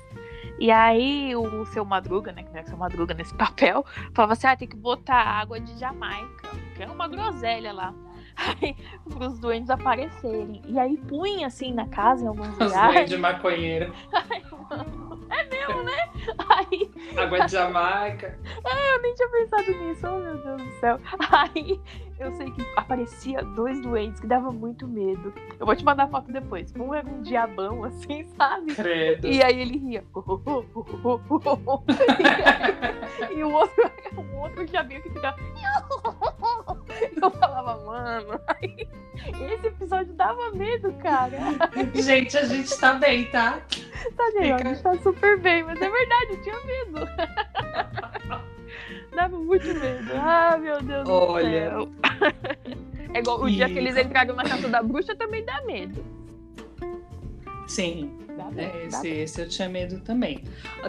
[0.59, 3.85] E aí o seu Madruga, né, que não é seu Madruga nesse papel,
[4.15, 7.95] falava assim: ah, tem que botar água de Jamaica, que era uma groselha lá.
[8.37, 8.75] Aí,
[9.11, 10.63] pros duendes aparecerem.
[10.67, 13.09] E aí punha assim na casa, em alguns Os lugares.
[13.11, 13.93] de maconheiro.
[15.33, 16.11] É mesmo, né?
[16.49, 18.39] Aí Água de Jamaica.
[18.93, 20.99] eu nem tinha pensado nisso, oh meu Deus do céu.
[21.31, 21.81] Aí
[22.19, 25.33] eu sei que aparecia dois duendes que dava muito medo.
[25.59, 26.73] Eu vou te mandar foto depois.
[26.77, 28.75] Um era um diabão, assim, sabe?
[28.75, 29.27] Credo.
[29.27, 30.05] E aí ele ria.
[33.21, 35.37] e, aí- e o outro um outro diabinho que ficava.
[37.23, 38.41] Eu falava, mano.
[38.49, 38.87] aí
[39.55, 41.39] esse episódio dava medo, cara.
[41.95, 43.61] Gente, a gente tá bem, tá?
[44.17, 47.09] Tá legal, Fica- a gente tá super bem, mas é verdade, eu tinha medo.
[49.15, 50.13] Dava muito medo.
[50.15, 51.71] Ah, meu Deus Olha.
[51.71, 51.89] do céu.
[53.15, 56.05] É igual o dia E- que eles entraram na casa da bruxa também dá medo.
[57.69, 58.61] Sim, Dá medo.
[58.61, 60.43] É, dá esse, esse eu tinha medo também.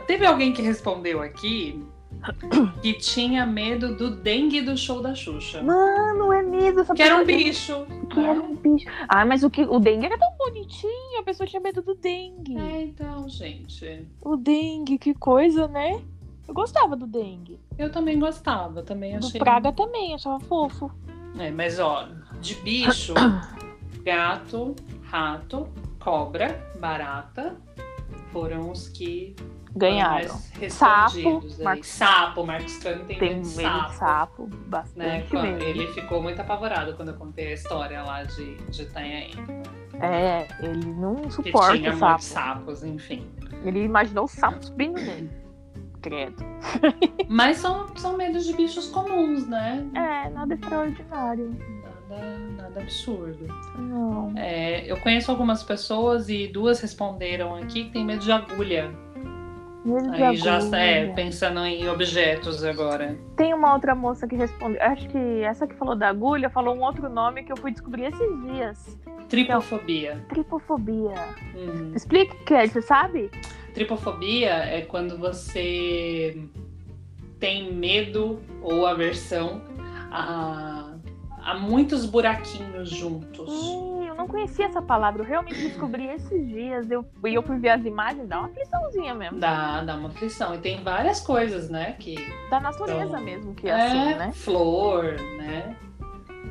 [0.08, 1.86] Teve alguém que respondeu aqui
[2.82, 5.62] que tinha medo do dengue do show da Xuxa.
[5.62, 6.82] Mano, é mesmo.
[6.82, 7.86] Essa Que era um bicho.
[8.10, 8.86] Que era um bicho.
[9.08, 11.20] Ah, mas o, que, o dengue era tão bonitinho.
[11.20, 12.58] A pessoa tinha medo do dengue.
[12.58, 14.08] É, então, gente.
[14.22, 16.02] O dengue, que coisa, né?
[16.48, 17.60] Eu gostava do dengue.
[17.78, 19.40] Eu também gostava, também Do achei.
[19.40, 20.92] praga também, achava fofo.
[21.40, 22.10] É, mas ó,
[22.42, 23.14] de bicho,
[24.04, 25.68] gato, rato,
[26.00, 27.56] cobra, barata
[28.32, 29.36] foram os que
[29.76, 30.40] Ganharam.
[30.70, 31.44] Sapo.
[31.64, 33.90] Marcos- Sapo, Marcos Cano tem, Tem medo de sapo.
[33.90, 34.44] de sapo.
[34.48, 34.58] Né?
[34.68, 35.64] Bastante Quando- medo.
[35.64, 39.32] Ele ficou muito apavorado quando eu contei a história lá de, de Itanhaém.
[40.00, 42.10] É, ele não Que suporta tinha o sapo.
[42.12, 43.28] muitos sapos, enfim.
[43.64, 45.30] Ele imaginou o sapo subindo nele.
[46.02, 46.44] Credo.
[47.30, 49.86] Mas são, são medos de bichos comuns, né?
[49.96, 51.50] É, nada extraordinário.
[52.10, 53.48] Nada, nada absurdo.
[53.78, 54.34] Não.
[54.36, 58.92] É, eu conheço algumas pessoas e duas responderam aqui que tem medo de agulha.
[60.12, 63.18] Aí já é, pensando em objetos agora.
[63.36, 64.82] Tem uma outra moça que respondeu.
[64.82, 68.06] Acho que essa que falou da agulha falou um outro nome que eu fui descobrir
[68.06, 68.98] esses dias.
[69.28, 70.24] Tripofobia.
[70.30, 71.16] Tripofobia.
[71.56, 71.92] Uhum.
[71.94, 73.30] Explica o que é, você sabe?
[73.74, 76.38] Tripofobia é quando você
[77.40, 79.62] tem medo ou aversão
[80.10, 80.94] a,
[81.42, 83.50] há muitos buraquinhos juntos.
[83.50, 86.90] Eu não conhecia essa palavra, eu realmente descobri esses dias.
[86.90, 89.40] Eu, e eu fui ver as imagens, dá uma afliçãozinha mesmo.
[89.40, 90.56] Dá, dá uma aflição.
[90.56, 91.96] E tem várias coisas, né?
[92.00, 92.16] Que,
[92.50, 94.32] Da natureza Então, mesmo, que é, assim, né?
[94.34, 95.76] Flor, né?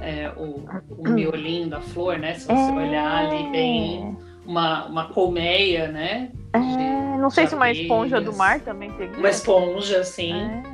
[0.01, 0.65] É, o,
[0.99, 2.35] o miolinho da flor, né?
[2.35, 2.75] Se você É.
[2.75, 6.31] olhar ali bem, uma, uma colmeia, né?
[6.53, 9.17] É, de- não sei se uma esponja do mar também teria.
[9.17, 10.33] Uma esponja, assim.
[10.33, 10.73] É,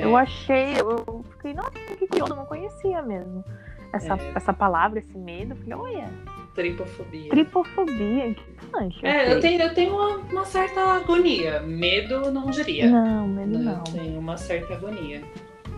[0.00, 0.04] É.
[0.04, 3.44] Eu achei, eu fiquei, nossa, que curioso, eu não conhecia mesmo.
[3.92, 4.32] Essa, É.
[4.36, 6.08] essa palavra, esse medo, eu falei, olha,
[6.54, 7.30] Tripofobia.
[7.30, 9.06] tripofobia, interessante.
[9.06, 11.60] É, eu tenho, eu tenho uma, uma certa agonia.
[11.60, 12.90] Medo não diria.
[12.90, 13.72] Não, medo né?
[13.72, 13.84] não.
[13.84, 15.22] Tenho uma certa agonia.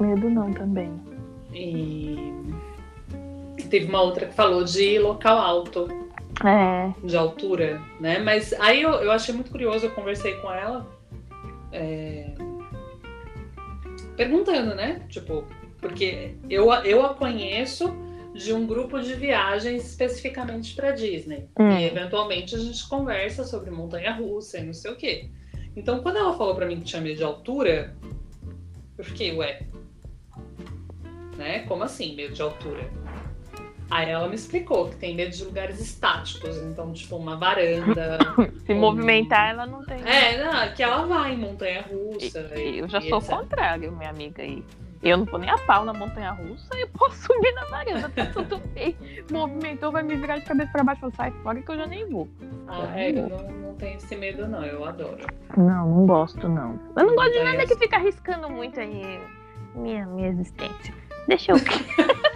[0.01, 0.93] Medo não também.
[1.53, 2.33] E
[3.69, 5.89] teve uma outra que falou de local alto,
[6.45, 8.19] É, de altura, né?
[8.19, 10.87] Mas aí eu, eu achei muito curioso, eu conversei com ela,
[11.73, 12.33] é,
[14.17, 15.03] perguntando, né?
[15.09, 15.45] Tipo,
[15.81, 17.95] porque eu, eu a conheço
[18.35, 21.49] de um grupo de viagens especificamente para Disney.
[21.59, 21.71] Hum.
[21.71, 25.29] E eventualmente a gente conversa sobre montanha russa e não sei o quê.
[25.77, 27.97] Então, quando ela falou para mim que tinha medo de altura,
[28.99, 29.63] eu fiquei, ué,
[31.37, 31.61] né?
[31.61, 32.91] Como assim, medo de altura?
[33.91, 38.19] Aí ela me explicou que tem medo de lugares estáticos, então, tipo, uma varanda.
[38.65, 38.79] se Hum.
[38.81, 40.03] movimentar, ela não tem.
[40.07, 42.51] é, não, que ela vai em montanha russa.
[42.57, 43.37] E- e- Eu já e sou o etc.
[43.37, 44.65] contrário, minha amiga aí.
[45.03, 48.27] Eu não vou nem a pau na montanha russa, eu posso subir na varanda, tá
[48.27, 48.97] tudo bem.
[49.31, 52.09] Movimentou, vai me virar de cabeça pra baixo, eu sai fora que eu já nem
[52.09, 52.29] vou.
[52.69, 55.27] Ah, é, eu não, não tenho esse medo, não, eu adoro.
[55.57, 56.79] Não, não gosto, não.
[56.97, 59.21] Eu não gosto de nada que fica arriscando muito aí
[59.75, 60.95] minha, minha existência.
[61.27, 61.57] Deixa eu.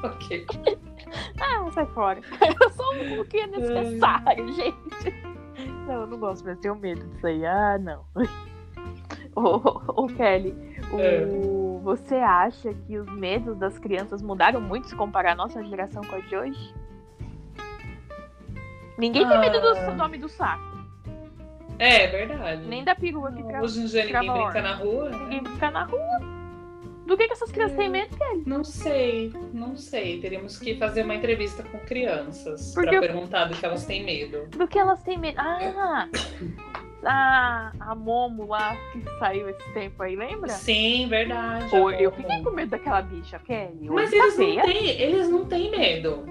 [0.00, 0.46] Ok.
[1.40, 2.20] ah, sai fora.
[2.62, 5.14] Eu sou um que é necessário, gente.
[5.88, 7.44] Não, eu não gosto, mas tenho medo disso aí.
[7.44, 8.04] Ah, não.
[9.34, 10.54] Ô, ô, Kelly,
[10.92, 11.24] o- É.
[11.82, 16.16] você acha que os medos das crianças mudaram muito se comparar a nossa geração com
[16.16, 16.74] a de hoje?
[18.98, 19.94] Ninguém tem medo do Ah.
[19.94, 20.64] nome do saco,
[21.78, 22.66] É, é verdade.
[22.66, 23.62] nem da perua que tra...
[23.62, 25.08] Hoje em dia ninguém brinca na rua.
[25.10, 25.18] né?
[25.18, 26.38] ninguém fica na rua.
[27.06, 28.42] Do que, que essas crianças têm medo, Kelly?
[28.44, 30.20] Não sei, não sei.
[30.20, 34.04] Teríamos que fazer uma entrevista com crianças Porque pra eu- perguntar do que elas têm
[34.04, 34.46] medo.
[34.50, 35.38] Do que elas têm medo?
[35.40, 36.06] Ah!
[37.10, 40.48] A, a Momo lá que saiu esse tempo aí, lembra?
[40.50, 41.70] Sim, verdade.
[41.70, 43.88] Pô, eu fiquei com medo daquela bicha, Kelly.
[43.88, 46.26] Mas tá eles não, têm, eles não têm medo.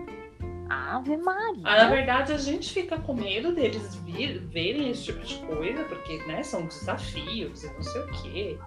[0.69, 1.61] Ave Maria.
[1.63, 5.83] Ah, na verdade, a gente fica com medo deles vir, verem esse tipo de coisa,
[5.85, 8.57] porque né, são desafios e não sei o quê.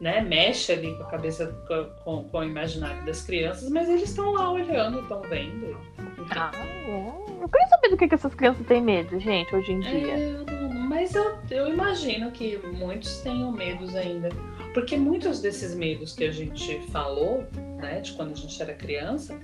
[0.00, 0.20] Né?
[0.20, 1.84] Mexe ali com a cabeça, com,
[2.22, 5.76] com- com o imaginário das crianças, mas eles estão lá olhando, estão vendo.
[5.98, 6.26] Enfim.
[6.36, 7.42] Ah, é.
[7.42, 10.14] Eu queria saber do que, que essas crianças têm medo, gente, hoje em dia.
[10.14, 10.67] É, eu não-
[10.98, 14.30] mas eu, eu imagino que muitos tenham medos ainda.
[14.74, 17.44] Porque muitos desses medos que a gente falou,
[17.80, 19.38] né, de quando a gente era criança,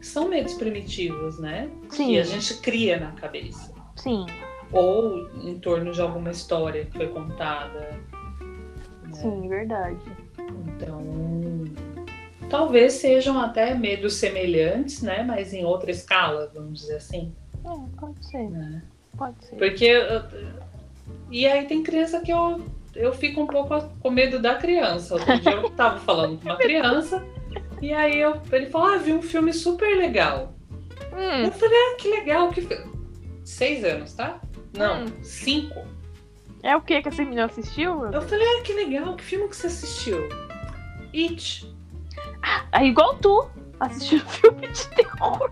[0.00, 1.68] são medos primitivos, né?
[1.88, 2.06] Sim.
[2.06, 3.74] Que a gente cria na cabeça.
[3.96, 4.24] Sim,
[4.70, 7.80] Ou em torno de alguma história que foi contada.
[7.80, 9.12] né?
[9.12, 9.98] sim, verdade.
[10.76, 11.64] Então,
[12.48, 15.24] talvez sejam até medos semelhantes, né?
[15.24, 17.34] Mas em outra escala, vamos dizer assim.
[17.64, 18.82] É, pode ser, Né?
[19.18, 19.56] pode ser.
[19.56, 19.90] Porque.
[21.30, 22.60] E aí tem criança que eu,
[22.94, 25.14] eu fico um pouco com medo da criança.
[25.14, 27.24] Outro dia eu tava falando com uma criança,
[27.80, 30.54] e aí eu, ele falou: Ah, vi um filme super legal.
[31.12, 32.84] Hum, Eu falei, ah, que legal, que fi-"
[33.44, 34.40] Seis anos, tá?
[34.76, 35.06] Não, Hum.
[35.22, 35.84] cinco.
[36.62, 38.04] é o que que esse menino assistiu?
[38.12, 40.28] Eu falei, ah, que legal, que filme que você assistiu?
[41.14, 41.66] It.
[42.72, 43.48] É igual tu,
[43.80, 45.50] assistiu filme de terror.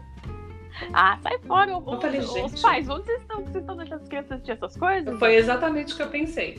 [0.92, 1.76] Ah, sai fora.
[1.78, 2.62] Os, Eu falei, os gente.
[2.62, 3.36] pais, onde vocês estão?
[3.42, 5.18] que Vocês estão deixando as crianças assistir essas coisas?
[5.18, 6.58] Foi exatamente o que eu pensei.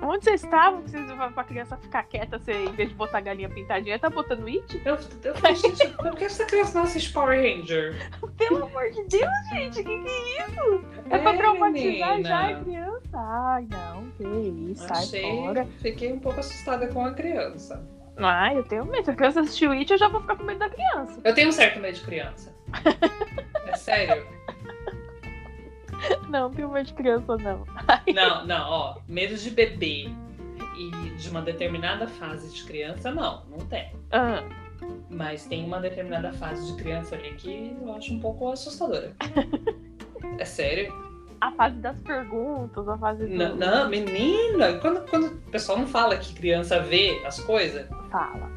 [0.00, 0.82] Onde vocês estavam?
[0.82, 4.46] que Vocês pra criança ficar quieta, você, em vez de botar galinha pintadinha, tá botando
[4.46, 4.80] it?
[4.84, 7.96] Eu, eu falei, gente, por que essa criança não assiste Power Ranger?
[8.38, 10.84] Pelo amor de Deus, gente, que que é isso?
[11.10, 13.08] É, pra traumatizar já a criança?
[13.12, 14.22] Ai, não, que
[14.70, 15.66] isso, sai Achei, fora.
[15.82, 17.84] fiquei um pouco assustada com a criança.
[18.18, 19.04] Ai, eu tenho medo.
[19.04, 21.20] Se a criança assistiu it, eu já vou ficar com medo da criança.
[21.24, 22.54] Eu tenho um certo medo de criança.
[23.66, 24.26] É sério?
[26.28, 27.66] Não, medo de criança, não.
[28.14, 30.08] Não, não, ó, medo de bebê
[30.76, 33.92] e de uma determinada fase de criança, não, não tem.
[34.12, 34.44] Ah,
[35.10, 39.14] Mas tem uma determinada fase de criança ali que eu acho um pouco assustadora.
[40.38, 40.92] É sério?
[41.40, 43.34] a fase das perguntas, a fase do...
[43.34, 48.50] Não, não, menina, quando, quando o pessoal não fala que criança vê as coisas, Fala.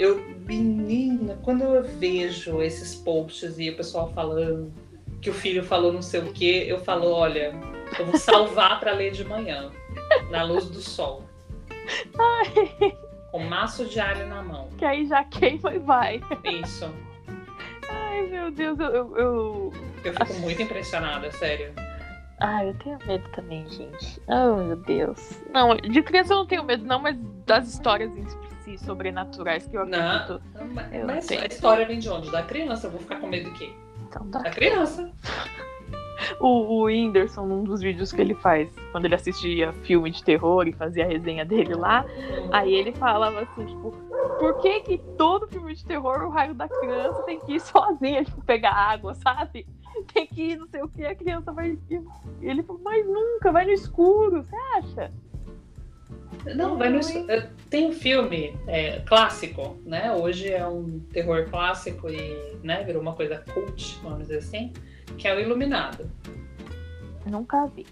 [0.00, 4.72] Eu, menina, quando eu vejo esses posts e o pessoal falando
[5.20, 7.52] que o filho falou não sei o que, eu falo, olha,
[7.98, 9.70] eu vou salvar pra ler de manhã,
[10.30, 11.24] na luz do sol.
[13.30, 14.70] com maço de alho na mão.
[14.78, 16.20] Que aí já queima e vai.
[16.64, 16.90] Isso.
[17.90, 18.86] Ai, meu Deus, eu.
[18.86, 19.72] Eu, eu...
[20.02, 21.74] eu fico muito impressionada, sério.
[22.40, 24.18] Ai, eu tenho medo também, gente.
[24.26, 25.42] Oh, meu Deus.
[25.52, 28.24] Não, de criança eu não tenho medo, não, mas das histórias em
[28.78, 30.42] sobrenaturais que eu acredito.
[30.54, 32.30] Não, mas, eu mas a história vem de onde?
[32.30, 32.86] Da criança.
[32.86, 33.72] Eu vou ficar com medo do quê?
[34.08, 34.40] Então, da...
[34.40, 35.10] da criança.
[36.38, 40.66] o, o Whindersson, num dos vídeos que ele faz, quando ele assistia filme de terror
[40.68, 42.04] e fazia a resenha dele lá,
[42.52, 43.92] aí ele falava assim, tipo,
[44.38, 48.24] por que que todo filme de terror o raio da criança tem que ir sozinha,
[48.24, 49.66] tipo, pegar água, sabe?
[50.12, 51.78] Tem que ir, não sei o que, a criança vai.
[51.90, 52.00] E
[52.40, 55.12] ele falou, mas nunca, vai no escuro, você acha?
[56.54, 57.00] Não, vai no
[57.68, 60.12] Tem um filme é, clássico, né?
[60.12, 64.72] Hoje é um terror clássico e né, virou uma coisa cult, vamos dizer assim
[65.16, 66.10] que é o Iluminado.
[67.26, 67.86] Nunca vi.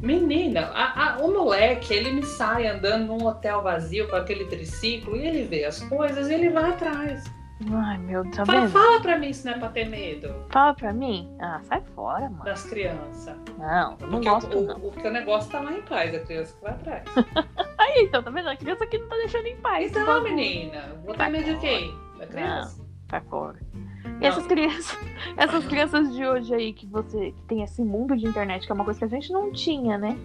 [0.00, 5.16] Menina, a, a, o moleque, ele me sai andando num hotel vazio com aquele triciclo
[5.16, 7.24] e ele vê as coisas e ele vai atrás.
[7.72, 8.36] Ai, meu Deus.
[8.36, 10.34] Tá fala, fala pra mim se não é pra ter medo.
[10.50, 11.34] Fala pra mim?
[11.40, 12.44] Ah, sai fora, mano.
[12.44, 13.36] Das crianças.
[13.58, 14.76] Não, eu não Porque gosto, o, não.
[14.76, 17.04] O, o teu negócio tá lá em paz, a criança que vai atrás.
[17.78, 18.48] Aí, então, tá vendo?
[18.48, 19.90] A criança que não tá deixando em paz.
[19.90, 21.94] Então, menina, vou ter medo de quem?
[22.18, 22.78] Da criança?
[22.78, 23.58] Não, sai fora.
[24.20, 24.98] E essas crianças,
[25.36, 28.74] essas crianças de hoje aí que você que tem esse mundo de internet, que é
[28.74, 30.18] uma coisa que a gente não tinha, né?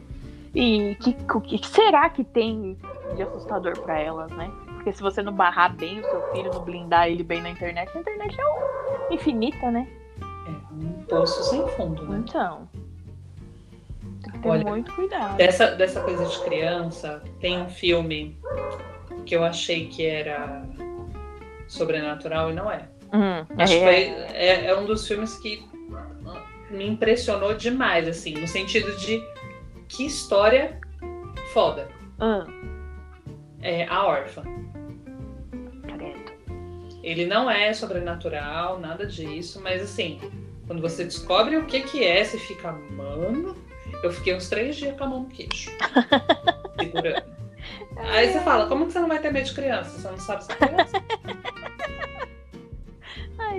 [0.54, 2.78] E que, o que será que tem
[3.16, 4.52] de assustador para elas, né?
[4.80, 7.92] Porque se você não barrar bem o seu filho, não blindar ele bem na internet,
[7.94, 9.86] a internet é infinita, né?
[10.22, 12.24] É um poço sem fundo, né?
[12.26, 12.70] Então.
[14.24, 15.36] Tem que ter Olha, muito cuidado.
[15.36, 18.38] Dessa, dessa coisa de criança, tem um filme
[19.26, 20.64] que eu achei que era
[21.68, 22.88] sobrenatural e não é.
[23.12, 23.96] Hum, Acho que foi,
[24.34, 25.68] é, é um dos filmes que
[26.72, 29.22] me impressionou demais, assim, no sentido de
[29.90, 30.80] que história
[31.52, 31.90] foda.
[32.22, 32.70] Hum.
[33.62, 34.44] É A Órfã.
[37.02, 40.20] Ele não é sobrenatural, nada disso, mas assim,
[40.68, 43.56] quando você descobre o que que é, você fica, mano,
[44.04, 45.72] eu fiquei uns três dias com a mão no queixo.
[46.78, 47.24] segurando.
[47.98, 49.98] Aí você fala, como que você não vai ter medo de criança?
[49.98, 51.04] Você não sabe se é criança?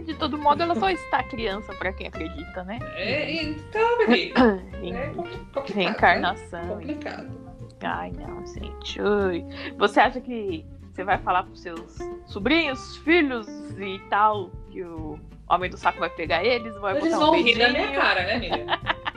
[0.05, 2.79] de todo modo, ela só está criança para quem acredita, né?
[2.95, 4.33] É, então, bebê.
[4.93, 6.63] é complicado, Reencarnação.
[6.63, 6.75] Né?
[6.75, 7.40] Complicado.
[7.83, 9.01] Ai, não, gente.
[9.01, 9.45] Ui.
[9.79, 13.47] Você acha que você vai falar pros seus sobrinhos, filhos
[13.79, 15.19] e tal, que o
[15.49, 16.75] homem do saco vai pegar eles?
[16.77, 18.67] Vai eles vão um rir na minha cara, né, amiga?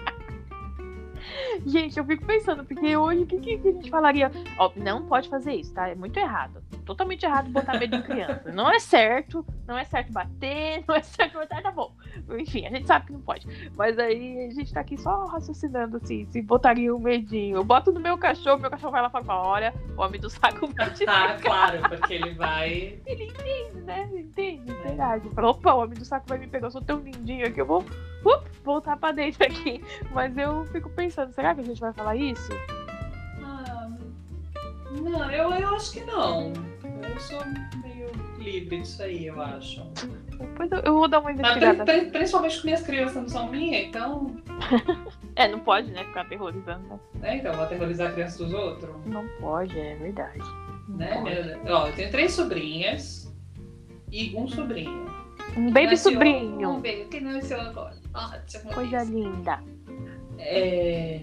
[1.65, 4.31] Gente, eu fico pensando, porque hoje o que, que, a gente falaria?
[4.57, 5.89] Ó, não pode fazer isso, tá?
[5.89, 6.63] É muito errado.
[6.85, 8.51] Totalmente errado botar medo em criança.
[8.51, 11.91] Não é certo, não é certo bater, não é certo botar, tá bom.
[12.37, 13.47] Enfim, a gente sabe que não pode.
[13.75, 17.57] Mas aí a gente tá aqui só raciocinando assim, se botaria um medinho.
[17.57, 20.29] Eu boto no meu cachorro, meu cachorro vai lá e fala, olha, o homem do
[20.29, 22.99] saco vai te Ah, claro, porque ele vai.
[23.05, 24.09] Ele entende, né?
[24.11, 25.29] Ele entende, é verdade.
[25.29, 27.65] Fala, opa, o homem do saco vai me pegar, eu sou tão lindinho aqui, eu
[27.65, 27.83] vou
[28.25, 29.83] up, voltar pra dentro aqui.
[30.11, 32.51] Mas eu fico pensando, será que a gente vai falar isso?
[33.43, 33.89] Ah,
[34.91, 36.53] não, eu, eu acho que não.
[36.83, 37.41] Eu sou
[37.81, 39.83] meio livre disso aí, eu acho.
[40.37, 41.85] Depois eu, eu vou dar uma investigada.
[41.85, 44.35] Mas, principalmente com minhas crianças não são minhas, então.
[45.35, 46.03] é, não pode, né?
[46.05, 46.87] Ficar aterrorizando.
[46.87, 46.99] Né?
[47.21, 48.93] É, então, vou aterrorizar a criança dos outros.
[49.05, 50.43] Não pode, é verdade.
[50.87, 51.21] né?
[51.21, 53.33] Minha, ó, eu tenho três sobrinhas
[54.11, 55.05] e um sobrinho.
[55.57, 56.69] Um baby sobrinho.
[56.69, 57.95] Um baby que nasceu agora.
[58.13, 58.73] Ótimo.
[58.73, 59.59] Coisa linda.
[60.39, 61.19] É,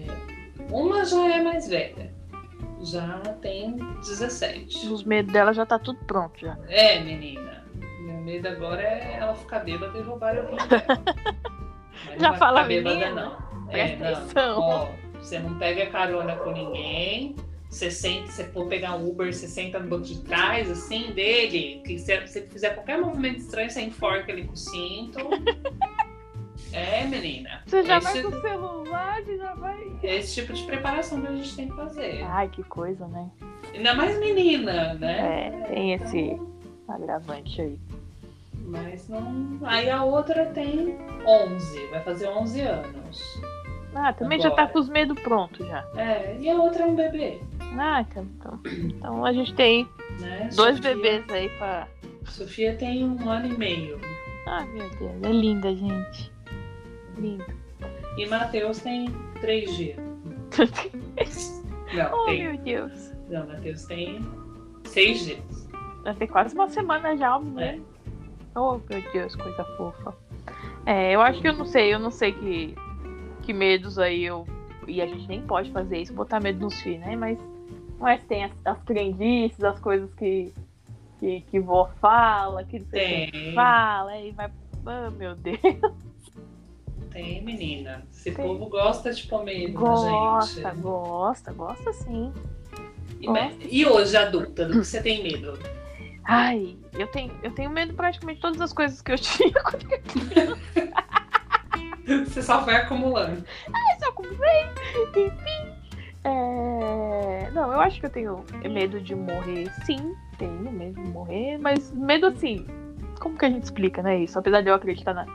[0.69, 2.13] uma já é mais velha.
[2.83, 4.87] Já tem 17.
[4.87, 6.57] Os medos dela já tá tudo pronto já.
[6.67, 7.63] É, menina.
[7.99, 10.57] Meu medo agora é ela ficar bêbada e roubar o rim
[12.19, 13.21] Já fala bêbada, menina.
[13.21, 13.51] não.
[13.69, 14.59] É, não.
[14.59, 14.87] Ó,
[15.19, 17.35] você não pega carona com ninguém.
[17.69, 21.81] Você sente, você for pegar um Uber, você senta no banco de trás, assim, dele.
[21.85, 25.19] Que se você fizer qualquer movimento estranho, você enforca ele com o cinto.
[26.73, 27.61] É, menina.
[27.65, 28.21] Você já esse...
[28.21, 29.91] vai com o celular, já vai.
[30.03, 32.23] Esse tipo de preparação que a gente tem que fazer.
[32.23, 33.29] Ai, que coisa, né?
[33.73, 35.47] Ainda mais menina, né?
[35.47, 36.39] É, tem esse
[36.87, 37.79] agravante aí.
[38.65, 39.59] Mas não.
[39.63, 43.41] Aí a outra tem 11, vai fazer 11 anos.
[43.93, 44.55] Ah, também Agora.
[44.55, 45.85] já tá com os medos prontos já.
[45.97, 47.41] É, e a outra é um bebê.
[47.77, 48.25] Ah, então.
[48.37, 49.87] Então, então a gente tem
[50.19, 50.49] né?
[50.55, 50.95] dois Sofia...
[50.95, 51.87] bebês aí pra.
[52.25, 53.99] Sofia tem um ano e meio.
[54.47, 56.30] Ah, meu Deus, é linda, gente.
[57.21, 57.45] Lindo.
[58.17, 59.07] E Matheus tem
[59.39, 59.97] três dias.
[61.93, 62.43] Não, oh, tem...
[62.43, 63.13] meu Deus.
[63.29, 64.19] Não, Matheus tem
[64.85, 65.69] seis dias.
[66.03, 67.61] Vai ter quase uma semana já, menino.
[67.61, 67.79] É.
[68.55, 70.13] Oh, meu Deus, coisa fofa.
[70.85, 72.75] É, eu acho que eu não sei, eu não sei que,
[73.43, 74.47] que medos aí eu.
[74.87, 77.15] E a gente nem pode fazer isso, botar medo nos filhos, né?
[77.15, 77.37] Mas
[77.99, 80.51] Mas tem as, as crendices, as coisas que,
[81.19, 83.53] que, que vó fala, que Tem.
[83.53, 84.51] fala, e vai.
[84.83, 85.59] Oh, meu Deus.
[87.11, 88.03] Tem, menina.
[88.11, 88.45] Esse Tem.
[88.45, 90.81] povo gosta de na Gosta, gente.
[90.81, 92.31] gosta, gosta sim.
[93.19, 93.27] E,
[93.69, 95.59] e hoje, adulta, do que você tem medo?
[96.23, 99.85] Ai, eu tenho, eu tenho medo de praticamente todas as coisas que eu tinha quando
[102.25, 103.43] Você só vai acumulando.
[104.01, 104.63] eu acumulei.
[105.15, 105.71] Enfim.
[106.23, 107.49] É...
[107.53, 110.15] Não, eu acho que eu tenho medo de morrer, sim.
[110.37, 112.65] Tenho medo de morrer, mas medo assim.
[113.19, 114.19] Como que a gente explica, né?
[114.19, 114.37] Isso?
[114.39, 115.25] Apesar de eu acreditar na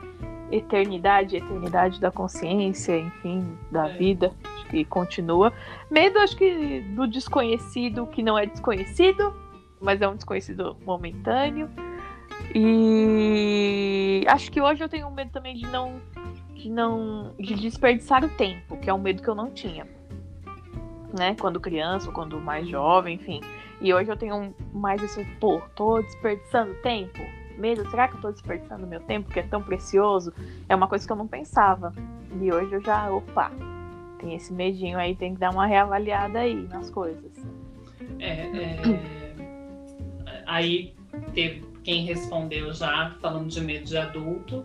[0.51, 3.93] eternidade, eternidade da consciência, enfim, da É.
[3.93, 5.51] vida, acho que continua.
[5.91, 9.33] Medo, acho que do desconhecido, que não é desconhecido,
[9.81, 11.69] mas é um desconhecido momentâneo.
[12.53, 16.01] E acho que hoje eu tenho medo também de não
[16.53, 19.85] de não de desperdiçar o tempo, que é um medo que eu não tinha.
[21.17, 21.35] Né?
[21.39, 23.41] Quando criança, ou quando mais jovem, enfim.
[23.79, 27.19] E hoje eu tenho mais esse, pô, tô desperdiçando tempo.
[27.57, 30.33] Medo, será que eu tô desperdiçando meu tempo, que é tão precioso?
[30.69, 31.93] É uma coisa que eu não pensava.
[32.41, 33.51] E hoje eu já, opa,
[34.19, 37.31] tem esse medinho aí, tem que dar uma reavaliada aí nas coisas.
[38.19, 38.77] É, é,
[40.45, 40.93] Aí
[41.33, 44.63] teve quem respondeu já, falando de medo de adulto,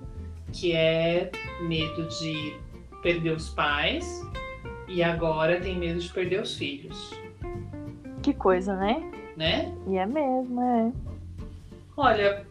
[0.53, 1.31] que é
[1.63, 2.57] medo de
[3.03, 4.23] perder os pais
[4.89, 7.13] e agora tem medo de perder os filhos,
[8.23, 9.03] Que coisa, né?
[9.37, 9.73] né?
[9.89, 10.93] E é mesmo, é.
[11.97, 12.47] Olha,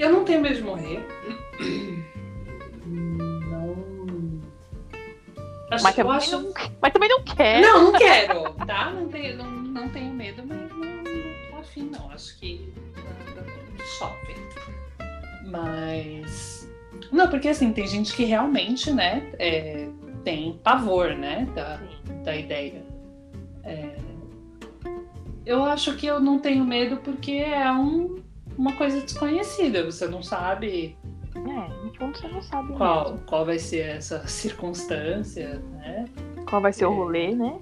[0.00, 1.06] eu não tenho medo de morrer.
[2.86, 4.40] Não.
[5.70, 6.30] Acho, Mas também, acho.
[6.32, 7.60] não, mas também não quer.
[7.60, 8.90] Não, não quero, tá?
[8.90, 11.04] Não tenho, não, não tenho medo, mas não, não
[11.50, 12.10] tô afim, não.
[12.10, 12.72] Acho que
[13.98, 14.34] chove.
[15.44, 16.68] Mas.
[17.12, 19.88] Não, porque assim, tem gente que realmente, né, é,
[20.24, 22.22] tem pavor, né, da, Sim.
[22.22, 22.84] da ideia.
[23.64, 23.96] É,
[25.46, 28.16] eu acho que eu não tenho medo porque é um,
[28.60, 29.84] uma coisa desconhecida.
[29.84, 30.96] Você não sabe
[31.34, 33.26] É, no fundo você não sabe qual, mesmo.
[33.26, 36.04] qual vai ser essa circunstância, né?
[36.48, 36.94] Qual vai ser o É.
[36.96, 37.58] rolê, né?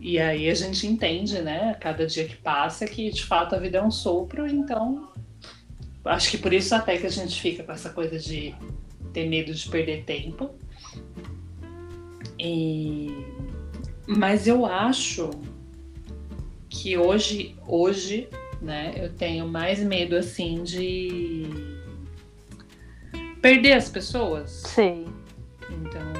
[0.00, 3.58] E aí a gente entende, né, a cada dia que passa, que de fato a
[3.58, 5.08] vida é um sopro, então
[6.04, 8.52] acho que por isso até que a gente fica com essa coisa de
[9.12, 10.50] ter medo de perder tempo.
[12.38, 13.24] E...
[14.08, 15.30] Mas eu acho
[16.68, 18.28] que hoje, hoje,
[18.62, 21.46] né, eu tenho mais medo assim de
[23.40, 24.50] perder as pessoas.
[24.50, 25.06] Sei.
[25.68, 26.12] Então.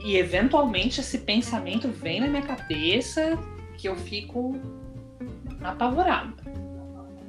[0.00, 3.38] E eventualmente esse pensamento vem na minha cabeça
[3.76, 4.58] que eu fico
[5.62, 6.32] apavorada.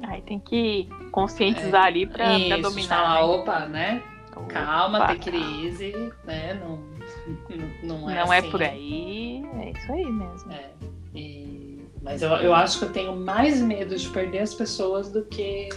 [0.03, 2.87] Aí tem que conscientizar ali pra, pra Isso, dominar.
[2.87, 3.23] falar, né?
[3.23, 4.03] opa, né?
[4.49, 6.53] Calma, Opa, tem crise, né?
[6.53, 6.79] Não,
[7.83, 8.51] não é Não é assim.
[8.51, 9.43] por aí.
[9.59, 10.51] É isso aí mesmo.
[10.51, 10.69] É,
[11.15, 11.56] e-
[12.07, 15.67] Mas eu, eu acho que eu tenho mais medo de perder as pessoas do que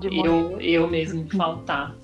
[0.00, 1.94] eu, eu mesmo faltar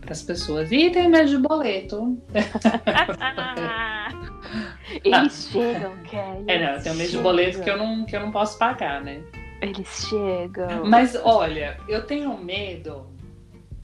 [0.00, 0.72] para as pessoas.
[0.72, 2.18] E tenho medo de boleto.
[5.04, 6.44] Eles chegam, Kelly.
[6.46, 9.02] É, não, eu tenho medo de boleto que eu não, que eu não posso pagar,
[9.02, 9.20] né?
[9.60, 10.86] Eles chegam.
[10.86, 13.06] Mas olha, eu tenho medo,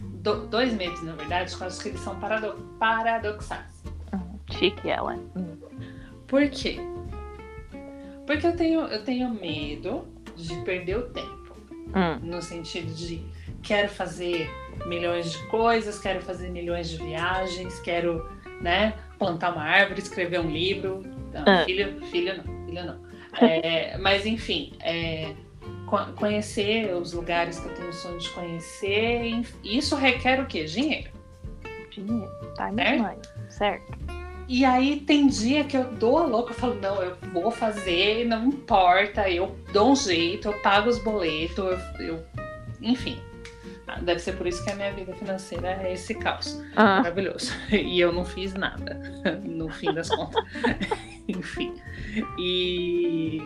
[0.00, 3.84] do- dois medos na verdade, que eu acho que eles são parado- paradoxais.
[4.50, 5.18] Chique ela.
[6.26, 6.80] Por quê?
[8.26, 10.06] Porque eu tenho, eu tenho medo
[10.36, 11.56] de perder o tempo,
[11.94, 12.18] Hum.
[12.22, 13.24] no sentido de
[13.62, 14.50] quero fazer
[14.86, 18.28] milhões de coisas, quero fazer milhões de viagens, quero,
[18.60, 21.02] né, plantar uma árvore, escrever um livro.
[21.32, 21.64] Não, Ah.
[21.64, 23.04] filho, filho não, filho não.
[23.40, 25.34] É, mas enfim, é,
[25.86, 30.64] co- conhecer os lugares que eu tenho sonho de conhecer, isso requer o quê?
[30.64, 31.10] Dinheiro.
[31.90, 32.30] Dinheiro.
[32.56, 33.18] Time is money.
[33.50, 33.92] Certo.
[34.46, 38.26] E aí tem dia que eu dou a louca, eu falo, não, eu vou fazer,
[38.26, 41.58] não importa, eu dou um jeito, eu pago os boletos,
[41.98, 42.24] eu, eu-
[42.82, 43.18] enfim.
[43.86, 46.62] Ah, Deve ser por isso que a minha vida financeira é esse caos.
[46.76, 47.52] Ah, Maravilhoso.
[47.70, 49.00] E eu não fiz nada,
[49.44, 50.42] no fim das contas.
[51.28, 51.74] Enfim.
[52.38, 53.40] E.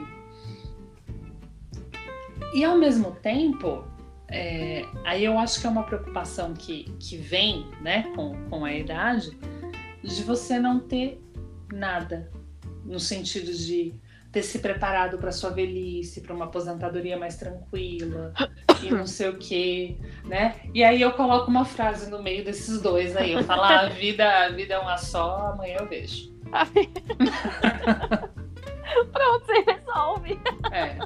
[2.54, 3.84] E ao mesmo tempo,
[4.28, 8.72] é, aí eu acho que é uma preocupação que, que vem né, com, com a
[8.72, 9.30] idade,
[10.14, 11.22] de você não ter
[11.72, 12.30] nada.
[12.84, 13.94] No sentido de
[14.32, 18.32] ter se preparado para sua velhice, para uma aposentadoria mais tranquila,
[18.82, 20.56] e não sei o quê, né?
[20.74, 23.32] E aí eu coloco uma frase no meio desses dois aí.
[23.32, 26.32] Eu falo, ah, a vida, a vida é uma só, amanhã eu vejo.
[29.12, 30.40] Pronto, você resolve.
[30.72, 30.98] É.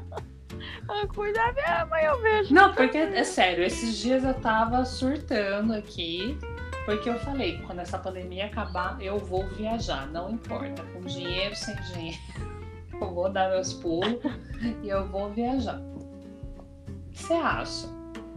[0.89, 1.57] Ah, Cuidado,
[1.91, 2.55] mas eu vejo.
[2.55, 6.37] Não, porque é sério, esses dias eu tava surtando aqui,
[6.85, 11.75] porque eu falei, quando essa pandemia acabar, eu vou viajar, não importa, com dinheiro, sem
[11.93, 12.19] dinheiro.
[13.01, 14.19] eu vou dar meus pulos
[14.83, 15.81] e eu vou viajar.
[15.81, 17.87] O que você acha?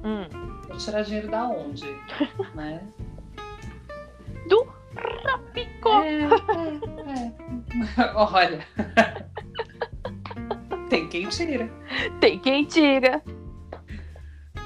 [0.04, 0.28] Hum.
[0.68, 1.86] Vou tirar dinheiro da onde?
[2.54, 2.82] né?
[4.48, 4.68] Do
[5.24, 5.90] Rapico.
[5.90, 7.26] É, é,
[8.04, 8.14] é.
[8.16, 8.60] Olha.
[10.90, 11.70] Tem quem tira.
[12.20, 13.24] Tem quem tira.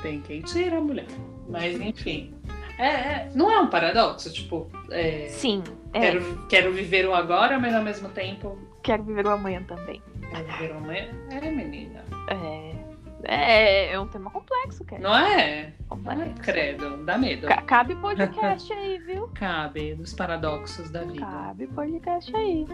[0.02, 1.08] Tem quem tira, mulher.
[1.48, 2.39] Mas enfim.
[2.80, 5.64] É, é, não é um paradoxo, tipo, é, Sim.
[5.94, 6.00] É.
[6.00, 10.02] quero, quero viver o agora, mas ao mesmo tempo Quero viver o amanhã também.
[10.32, 11.08] quero viver o amanhã.
[11.30, 12.04] É, menina.
[12.30, 12.80] É.
[13.26, 15.02] É, é um tema complexo, cara.
[15.02, 15.74] Não é?
[15.90, 16.22] Complexo.
[16.24, 17.48] Ai, credo, dá medo.
[17.48, 19.28] Ca- Cabe podcast aí, viu?
[19.36, 21.20] Cabe dos paradoxos da vida.
[21.26, 22.66] Cabe podcast aí.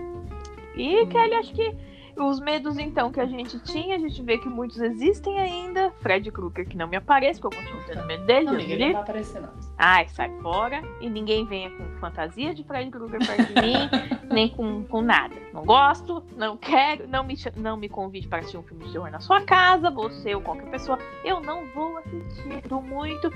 [0.75, 1.75] E, Kelly, acho que
[2.17, 5.91] os medos, então, que a gente tinha, a gente vê que muitos existem ainda.
[6.01, 8.45] Fred Krueger, que não me aparece, porque eu continuo tendo medo dele.
[8.45, 9.49] Não, ninguém não vai aparecer, não.
[9.77, 10.81] Ai, sai fora.
[11.01, 13.89] E ninguém venha com fantasia de Fred Krueger perto de mim,
[14.31, 15.35] nem com, com nada.
[15.53, 19.09] Não gosto, não quero, não me, não me convide para assistir um filme de terror
[19.11, 20.97] na sua casa, você ou qualquer pessoa.
[21.23, 23.31] Eu não vou assistir, muito.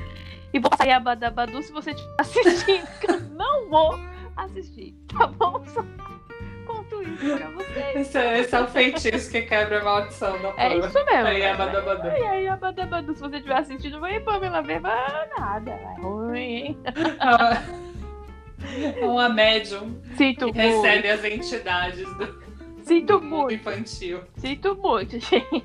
[0.54, 4.00] E vou sair a Badabadu se você estiver assistindo, que eu não vou
[4.36, 5.64] assistir, tá bom?
[6.70, 7.96] Conto isso pra vocês.
[7.96, 10.88] Esse, é- esse é o feitiço que quebra a maldição da É prova.
[10.88, 11.28] isso mesmo.
[11.28, 11.52] Aí, né?
[11.52, 12.08] Abadabadu.
[12.08, 14.94] E aí, a Badabadu, se você estiver assistindo, vai Pamela Beba,
[15.38, 16.78] nada, é ruim, hein?
[19.02, 20.82] Uma médium Sinto que muito.
[20.84, 22.40] recebe as entidades do
[22.84, 23.54] Sinto mundo muito.
[23.56, 24.22] infantil.
[24.38, 25.64] Sinto muito, gente.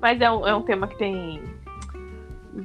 [0.00, 1.42] Mas é um, é um tema que tem.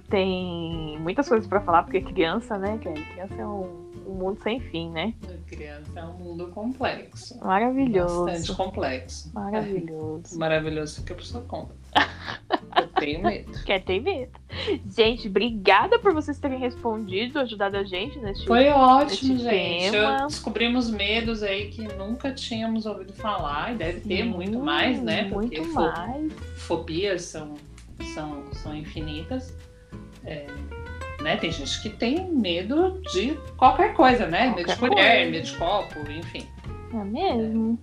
[0.09, 3.01] Tem muitas coisas pra falar, porque criança, né, Kelly?
[3.05, 5.13] Criança é um, um mundo sem fim, né?
[5.47, 7.37] Criança é um mundo complexo.
[7.43, 8.25] Maravilhoso.
[8.25, 9.31] Bastante complexo.
[9.33, 10.37] Maravilhoso.
[10.39, 11.73] Maravilhoso que a pessoa conta.
[12.75, 13.51] Eu tenho medo.
[13.65, 14.31] Quer ter medo.
[14.89, 18.45] Gente, obrigada por vocês terem respondido, ajudado a gente nesse.
[18.45, 19.95] Foi ótimo, gente.
[19.95, 25.29] Eu- Descobrimos medos aí que nunca tínhamos ouvido falar e deve ter muito mais, né?
[25.29, 26.33] Porque Muito mais.
[26.55, 27.53] fobias são,
[28.13, 29.55] são, são infinitas.
[30.25, 30.47] É,
[31.23, 31.37] né?
[31.37, 34.47] Tem gente que tem medo de qualquer coisa, né?
[34.49, 35.31] medo de Qualquer colher, coisa.
[35.31, 36.47] medo de copo, enfim.
[36.93, 37.79] É mesmo?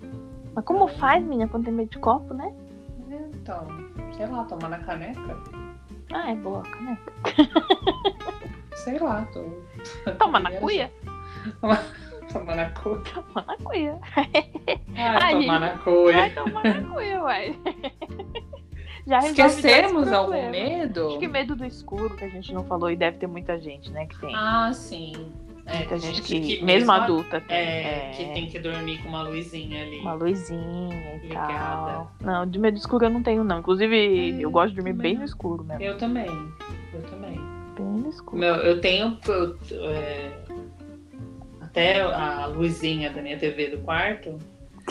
[0.54, 2.52] Mas como faz, menina, quando tem medo de copo, né?
[3.42, 3.66] Então,
[4.16, 5.36] sei lá, tomar na caneca?
[6.12, 6.98] Ah, é boa, né?
[8.74, 9.44] Sei lá, tô.
[10.18, 10.90] Toma na cuia?
[12.32, 13.00] Tomar na cuia.
[13.12, 13.98] Toma na cuia.
[14.16, 14.36] Ai,
[14.96, 16.30] Ai, tomar na Vai cuia.
[16.34, 17.58] tomar na cuia, uai.
[19.06, 21.08] Já Esquecemos algum medo?
[21.08, 23.90] Acho que medo do escuro, que a gente não falou, e deve ter muita gente,
[23.90, 24.34] né, que tem.
[24.34, 25.12] Ah, sim.
[25.66, 27.56] É, muita tem gente que, mesmo mesmo adulta, tem.
[27.56, 29.98] É, é, que tem que dormir com uma luzinha ali.
[29.98, 31.52] Uma luzinha e Ligada.
[31.52, 32.12] tal.
[32.20, 33.60] Não, de medo escuro eu não tenho, não.
[33.60, 33.96] Inclusive,
[34.40, 35.20] É, eu gosto de dormir bem não.
[35.20, 35.82] no escuro mesmo.
[35.82, 36.26] Eu também.
[36.92, 37.40] Eu também.
[37.76, 38.38] Bem no escuro.
[38.38, 39.56] Meu, eu tenho eu,
[39.90, 40.30] é,
[41.60, 44.38] até a luzinha da minha TV do quarto.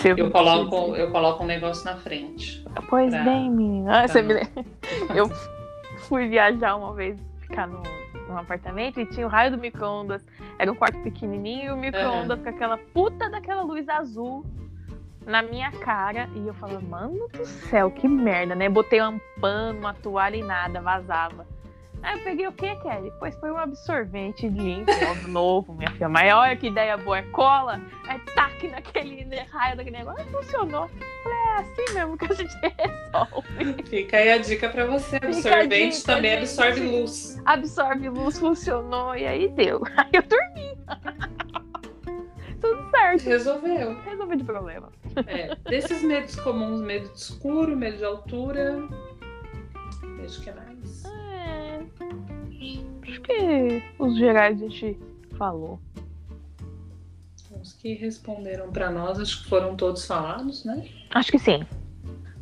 [0.08, 2.64] Eu coloco, eu coloco um negócio na frente.
[2.90, 4.04] Pois pra- bem, menina.
[4.04, 4.42] Ah, você não- me?
[5.16, 5.30] Eu
[6.08, 7.84] fui viajar uma vez, ficar num,
[8.28, 10.26] num apartamento e tinha o raio do micro-ondas.
[10.58, 14.46] Era um quarto pequenininho e o micro-ondas com aquela puta daquela luz azul
[15.26, 16.30] na minha cara.
[16.36, 18.70] E eu falava, mano do céu, que merda, né?
[18.70, 21.46] Botei um pano, uma toalha e nada, vazava.
[22.02, 23.12] Aí eu peguei o que, Kelly?
[23.20, 24.92] Pois foi um absorvente limpo,
[25.28, 26.10] novo, minha filha.
[26.10, 30.22] Mas olha que ideia boa, é cola, aí taque naquele raio daquele negócio.
[30.22, 30.90] Aí funcionou.
[31.24, 33.84] Falei, é assim mesmo que a gente resolve.
[33.86, 35.18] Fica aí a dica pra você.
[35.18, 36.42] Absorvente dica, também gente.
[36.42, 37.42] absorve luz.
[37.46, 39.82] Absorve luz, funcionou, e aí deu.
[39.98, 40.78] Aí eu dormi.
[42.62, 43.24] Tudo certo.
[43.24, 44.00] Resolveu.
[44.02, 44.90] Resolvi de problema.
[45.28, 48.84] É, desses medos comuns, medo de escuro, medo de altura.
[50.18, 51.06] Vejo que é mais.
[51.06, 51.19] É, acho
[53.30, 54.98] que os gerais a gente
[55.38, 55.80] falou.
[57.62, 60.88] Os que responderam pra nós, acho que foram todos falados, né?
[61.12, 61.66] Acho que sim.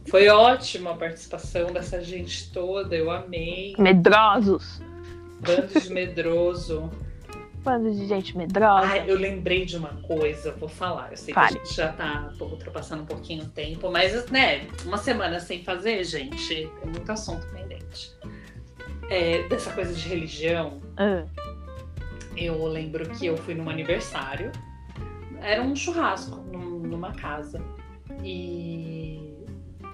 [0.09, 3.75] Foi ótima a participação dessa gente toda, eu amei.
[3.77, 4.81] Medrosos.
[5.41, 6.89] Bando de medroso.
[7.63, 8.87] Bando de gente medrosa.
[8.87, 11.11] Ah, eu lembrei de uma coisa, vou falar.
[11.11, 11.55] Eu sei Fale.
[11.55, 15.63] que a gente já tá ultrapassando um pouquinho o tempo, mas, né, uma semana sem
[15.63, 18.11] fazer, gente, é muito assunto pendente.
[19.09, 21.23] É, dessa coisa de religião, Ah,
[22.35, 24.51] eu lembro que eu fui num aniversário,
[25.41, 27.61] era um churrasco num- numa casa,
[28.23, 29.33] e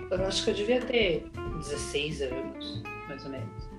[0.10, 3.70] eu acho que eu devia ter 16 anos, mais ou menos.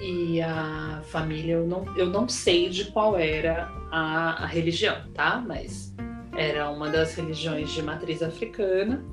[0.00, 5.42] E a família, eu não, eu não sei de qual era a, a religião, tá?
[5.46, 5.94] Mas
[6.36, 9.04] era uma das religiões de matriz africana.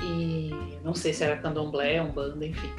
[0.00, 0.50] E
[0.84, 2.70] não sei se era candomblé, umbanda, enfim.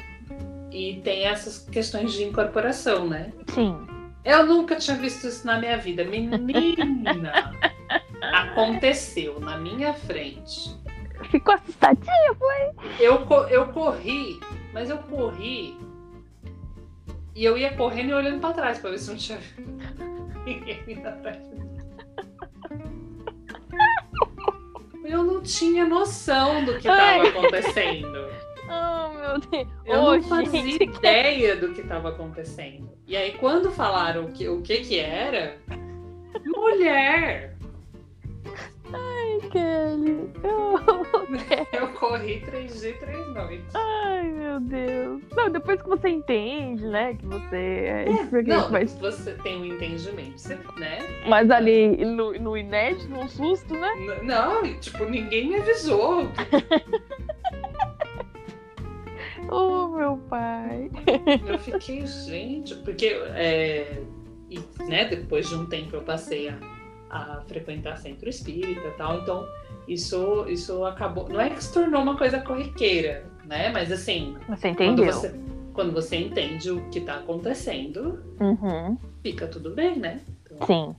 [0.74, 3.32] E tem essas questões de incorporação, né?
[3.48, 3.86] sim.
[4.24, 6.02] Eu nunca tinha visto isso na minha vida.
[6.02, 7.52] Menina!
[8.20, 10.74] Aconteceu na minha frente.
[11.30, 12.94] Ficou assustadinha, foi?
[12.98, 14.40] Eu, eu corri,
[14.72, 15.76] mas eu corri
[17.34, 19.38] e eu ia correndo e olhando pra trás pra ver se não tinha
[20.44, 21.78] ninguém vindo atrás de mim.
[25.04, 28.26] Eu não tinha noção do que estava acontecendo.
[28.68, 29.68] Oh, meu Deus.
[29.84, 32.90] Eu Ô, não fazia gente, ideia do que estava acontecendo.
[33.06, 35.58] E aí, quando falaram que, o que que era,
[36.46, 37.54] mulher,
[39.50, 40.30] Kelly.
[40.42, 43.74] Oh, eu corri três dias e três noites.
[43.74, 45.22] Ai, meu Deus.
[45.34, 49.64] Não, depois que você entende, né, que você é, porque- Não, mas, você tem um
[49.64, 50.98] entendimento, você, né?
[51.28, 53.92] mas ali no, no inédito, no susto, né?
[53.96, 56.28] N- Não, tipo, ninguém me avisou.
[59.50, 60.90] Oh, meu pai.
[61.46, 64.02] Eu fiquei, gente, porque é,
[64.50, 64.58] e,
[64.88, 66.58] né, depois de um tempo eu passei a,
[67.10, 69.46] a frequentar centro espírita e tal, então
[69.88, 71.28] isso, isso acabou.
[71.28, 73.70] Não é que se tornou uma coisa corriqueira, né?
[73.70, 75.12] Mas assim, Você quando entendeu?
[75.12, 75.34] você,
[75.72, 78.96] quando você entende o que tá acontecendo, Uhum.
[79.22, 80.20] fica tudo bem, né?
[80.44, 80.96] Então, Sim.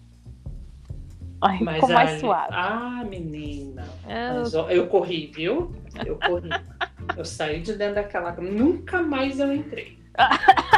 [1.42, 2.48] Ai, mas ficou mais aí- suave.
[2.52, 3.84] Ah, menina.
[4.08, 5.74] Eu- Mas, ó, eu corri, viu?
[6.06, 6.50] Eu corri.
[7.16, 8.32] Eu saí de dentro daquela.
[8.34, 10.00] Nunca mais eu entrei.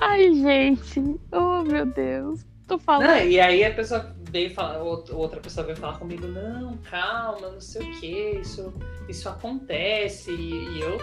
[0.00, 1.00] Ai, gente.
[1.32, 2.46] Oh, meu Deus.
[2.66, 3.08] Tô falando.
[3.08, 7.48] Não, e aí a pessoa veio falar, out- outra pessoa veio falar comigo, não, calma,
[7.50, 8.72] não sei o que, isso,
[9.08, 10.30] isso acontece.
[10.30, 10.98] E, e eu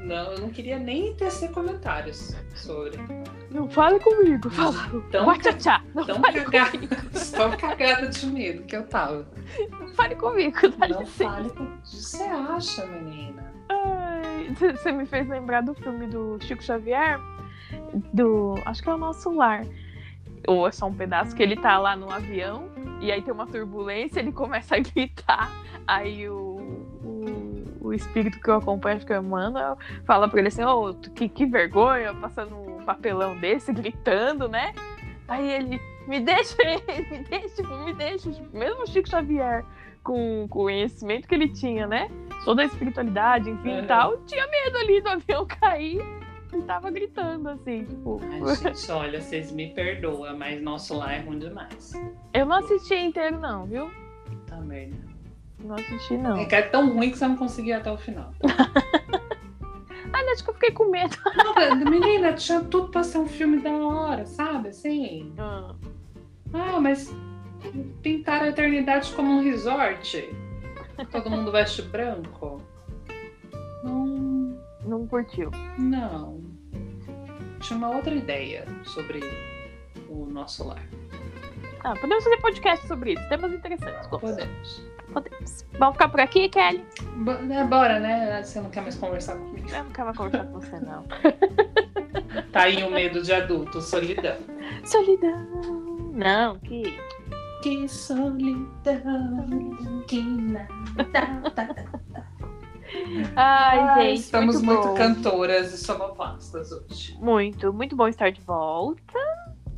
[0.00, 2.98] não, eu não queria nem tecer comentários sobre.
[3.50, 4.74] Não fale comigo, fala.
[5.10, 6.94] Tão, Tchá, não tão fale cagada, comigo.
[7.32, 9.26] tão cagada de medo que eu tava.
[9.70, 11.24] Não fale comigo, dá Não licença.
[11.30, 13.52] fale com o que você acha, menina.
[13.68, 17.18] Ai, Você me fez lembrar do filme do Chico Xavier,
[18.12, 18.54] do.
[18.64, 19.64] Acho que é o nosso lar.
[20.46, 22.70] Ou é só um pedaço que ele tá lá no avião
[23.00, 25.50] e aí tem uma turbulência, ele começa a gritar.
[25.86, 26.57] Aí o,
[27.88, 30.94] o, espírito que eu acompanho, acho que é o Emmanuel, fala pra ele assim: Ô,
[30.94, 34.72] que, que vergonha, passando um papelão desse, gritando, né?
[35.26, 36.56] Aí ele, me deixa,
[37.10, 38.30] me deixa, me deixa.
[38.52, 39.64] Mesmo o Chico Xavier,
[40.02, 42.10] com, o conhecimento que ele tinha, né?
[42.44, 46.00] Toda a espiritualidade, enfim e tal, tinha medo ali do avião cair
[46.52, 48.20] e tava gritando assim, tipo.
[48.22, 51.92] Ai, gente, olha, vocês me perdoam, mas nosso lar é ruim demais.
[52.32, 53.90] Eu não assisti inteiro, não, viu?
[54.46, 55.07] Tá merda.
[55.60, 56.36] Não assisti, não.
[56.36, 58.32] É que é tão ruim que você não conseguiu até o final.
[60.10, 61.14] Ah, acho que eu fiquei com medo.
[61.36, 64.68] Não, menina, tinha tudo pra ser um filme da hora, sabe?
[64.70, 65.32] Assim.
[65.38, 65.74] Ah,
[66.52, 67.14] Ah, mas
[68.02, 70.34] pintaram a eternidade como um resort.
[71.12, 72.60] Todo mundo veste branco.
[73.84, 75.50] Não, não curtiu.
[75.78, 76.42] não.
[77.60, 79.20] Tinha uma outra ideia sobre
[80.08, 80.82] o nosso lar.
[81.84, 83.28] Ah, podemos fazer podcast sobre isso.
[83.28, 84.06] Temas interessantes.
[84.08, 84.82] Podemos.
[85.12, 85.64] Podemos.
[85.78, 86.84] Vamos ficar por aqui, Kelly?
[87.16, 88.42] Bo- né, Bora, né?
[88.42, 89.68] Você não quer mais conversar comigo.
[89.70, 91.04] Eu não quero mais conversar com você, não.
[92.52, 94.36] Tá aí o medo de adulto, solidão.
[94.84, 95.46] Solidão.
[96.14, 96.98] Não, que.
[97.62, 98.66] Que solidão,
[100.06, 100.68] que nada.
[103.36, 104.20] Ai, Ah, gente.
[104.20, 104.94] Estamos muito, bom.
[104.94, 107.16] cantoras e sonoplastas hoje.
[107.20, 109.02] Muito, muito bom estar de volta.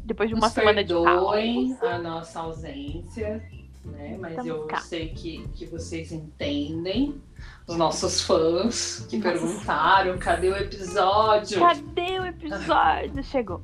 [0.05, 1.89] Depois de uma Nos semana de pausa.
[1.89, 3.43] a nossa ausência,
[3.85, 4.17] né?
[4.19, 4.79] Mas Estamos eu cá.
[4.79, 7.21] sei que, que vocês entendem.
[7.67, 11.61] Os nossos fãs que perguntaram cadê o episódio?
[11.61, 13.23] Cadê o episódio?
[13.23, 13.63] Chegou.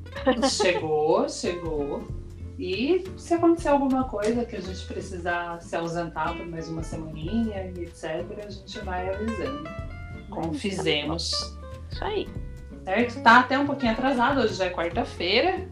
[0.49, 2.07] Chegou, chegou.
[2.57, 7.71] E se acontecer alguma coisa que a gente precisar se ausentar por mais uma semaninha
[7.75, 9.69] e etc., a gente vai avisando.
[10.29, 11.31] Como fizemos.
[11.91, 12.27] Isso aí.
[12.83, 13.21] Certo?
[13.21, 15.67] Tá até um pouquinho atrasado, hoje já é quarta-feira.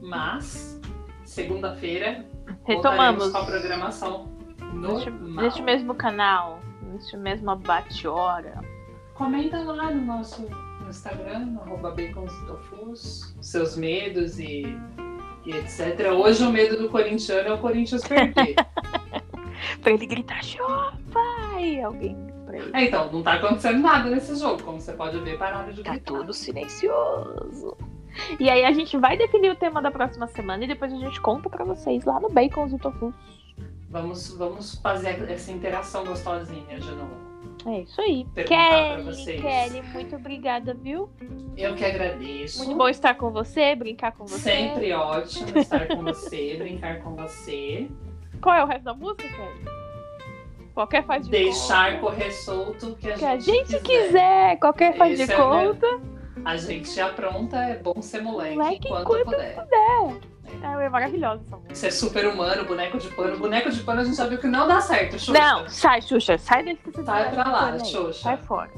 [0.00, 0.80] Mas,
[1.24, 2.24] segunda-feira,
[2.64, 3.34] Retomamos.
[3.34, 4.30] a programação
[4.72, 8.60] Neste, neste mesmo canal, neste mesmo bate-hora.
[9.14, 10.42] Comenta lá no nosso
[10.80, 11.94] no Instagram, arroba
[13.40, 14.64] e seus medos e,
[15.44, 16.10] e etc.
[16.12, 18.54] Hoje o medo do corintiano é o Corinthians perder.
[19.80, 20.40] Pra ele gritar,
[21.12, 21.82] pai!
[21.82, 22.16] Alguém
[22.46, 22.70] pra ele.
[22.74, 25.92] É, então, não tá acontecendo nada nesse jogo, como você pode ver, parada de Tá
[25.92, 26.04] gritar.
[26.18, 27.76] tudo silencioso.
[28.38, 31.20] E aí a gente vai definir o tema da próxima semana e depois a gente
[31.20, 33.12] conta pra vocês lá no Bacons e Tofu.
[33.88, 37.32] Vamos, vamos fazer essa interação gostosinha de novo.
[37.66, 38.26] É isso aí.
[38.34, 39.40] Perguntar pra Kelly, vocês.
[39.40, 41.10] Kelly, muito obrigada, viu?
[41.56, 42.58] Eu que agradeço.
[42.64, 44.50] Muito bom estar com você, brincar com você.
[44.50, 47.88] Sempre ótimo estar com você, brincar com você.
[48.40, 49.82] Qual é o resto da música, Kelly?
[50.74, 52.00] Qualquer faz de Deixar conta.
[52.00, 55.86] correr solto que a Que a gente, gente quiser, qualquer faz de Esse é conta.
[56.44, 59.54] A gente apronta, é bom ser moleque, Moleque enquanto, enquanto puder.
[59.54, 60.32] puder.
[60.62, 61.74] É É, maravilhosa essa música.
[61.74, 63.38] Você é super humano, boneco de pano.
[63.38, 65.32] Boneco de pano a gente já viu que não dá certo, Xuxa.
[65.32, 66.36] Não, sai, Xuxa.
[66.38, 67.78] Sai desse que você Sai pra lá.
[67.78, 68.12] Xuxa.
[68.22, 68.70] Sai fora.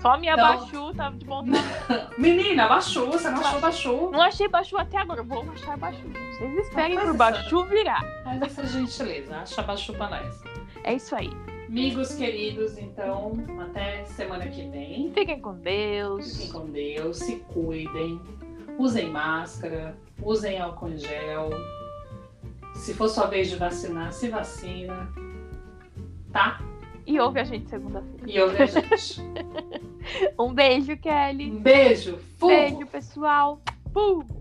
[0.00, 1.42] Só minha Então- Baixu tá de bom
[2.16, 4.10] Menina, baixou, você não achou baixou.
[4.10, 5.22] Não achei Baixu até agora.
[5.22, 6.00] Vou achar Baixu.
[6.38, 8.02] Vocês esperem pro Baixu virar.
[8.24, 10.42] Faz essa gentileza, acha baixo pra nós.
[10.84, 11.30] É isso aí.
[11.70, 15.12] Amigos queridos, então, até semana que vem.
[15.14, 16.36] Fiquem com Deus.
[16.36, 18.20] Fiquem com Deus, se cuidem,
[18.76, 21.50] usem máscara, usem álcool em gel.
[22.74, 25.08] Se for sua vez de vacinar, se vacina.
[26.32, 26.60] Tá?
[27.06, 28.24] E ouve a gente segunda-feira.
[28.26, 29.20] E ouve a gente.
[30.36, 31.52] Um beijo, Kelly.
[31.52, 32.18] Um beijo.
[32.40, 33.60] Beijo, pessoal.
[33.92, 34.39] Pum.